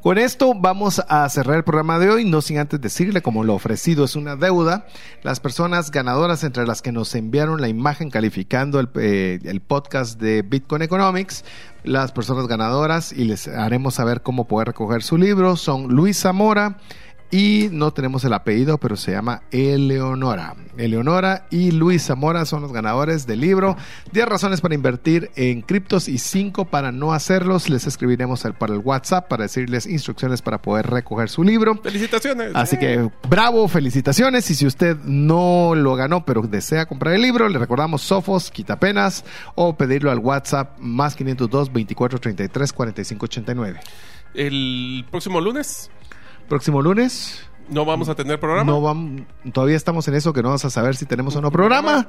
[0.00, 3.54] con esto vamos a cerrar el programa de hoy, no sin antes decirle, como lo
[3.54, 4.86] ofrecido es una deuda,
[5.22, 10.20] las personas ganadoras entre las que nos enviaron la imagen calificando el, eh, el podcast
[10.20, 11.44] de Bitcoin Economics,
[11.82, 16.78] las personas ganadoras, y les haremos saber cómo poder recoger su libro, son Luis Zamora,
[17.34, 20.54] y no tenemos el apellido, pero se llama Eleonora.
[20.76, 23.76] Eleonora y Luis Zamora son los ganadores del libro.
[24.12, 27.68] 10 razones para invertir en criptos y 5 para no hacerlos.
[27.68, 31.74] Les escribiremos para el WhatsApp para decirles instrucciones para poder recoger su libro.
[31.82, 32.52] Felicitaciones.
[32.54, 34.48] Así que bravo, felicitaciones.
[34.52, 39.24] Y si usted no lo ganó, pero desea comprar el libro, le recordamos Sofos, Quitapenas
[39.56, 43.80] o pedirlo al WhatsApp más 502 24 33 45 89.
[44.34, 45.90] El próximo lunes
[46.48, 47.48] Próximo lunes.
[47.68, 48.70] no vamos a tener programa.
[48.70, 49.22] No vamos,
[49.52, 52.06] todavía estamos en eso que no vamos a saber si tenemos o no programa.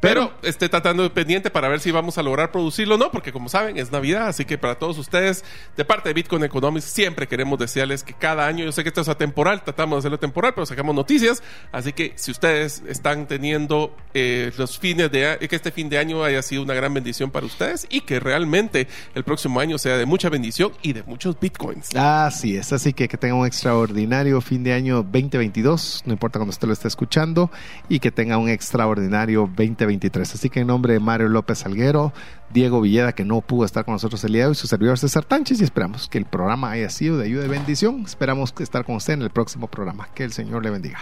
[0.00, 3.32] Pero esté tratando de pendiente para ver si vamos a lograr producirlo o no, porque
[3.32, 5.44] como saben es Navidad, así que para todos ustedes,
[5.76, 9.00] de parte de Bitcoin Economics, siempre queremos desearles que cada año, yo sé que esto
[9.00, 11.42] es atemporal, tratamos de hacerlo temporal, pero sacamos noticias,
[11.72, 15.98] así que si ustedes están teniendo eh, los fines de a- que este fin de
[15.98, 18.86] año haya sido una gran bendición para ustedes y que realmente
[19.16, 21.88] el próximo año sea de mucha bendición y de muchos Bitcoins.
[21.96, 26.50] Así es, así que que tenga un extraordinario fin de año 2022, no importa cuando
[26.50, 27.50] usted lo esté escuchando,
[27.88, 29.48] y que tenga un extraordinario
[29.88, 30.34] 2023.
[30.34, 32.12] Así que en nombre de Mario López Salguero,
[32.50, 35.24] Diego Villeda, que no pudo estar con nosotros el día de hoy, su servidor César
[35.24, 38.02] Tánchez, y esperamos que el programa haya sido de ayuda y bendición.
[38.04, 40.08] Esperamos estar con usted en el próximo programa.
[40.14, 41.00] Que el Señor le bendiga.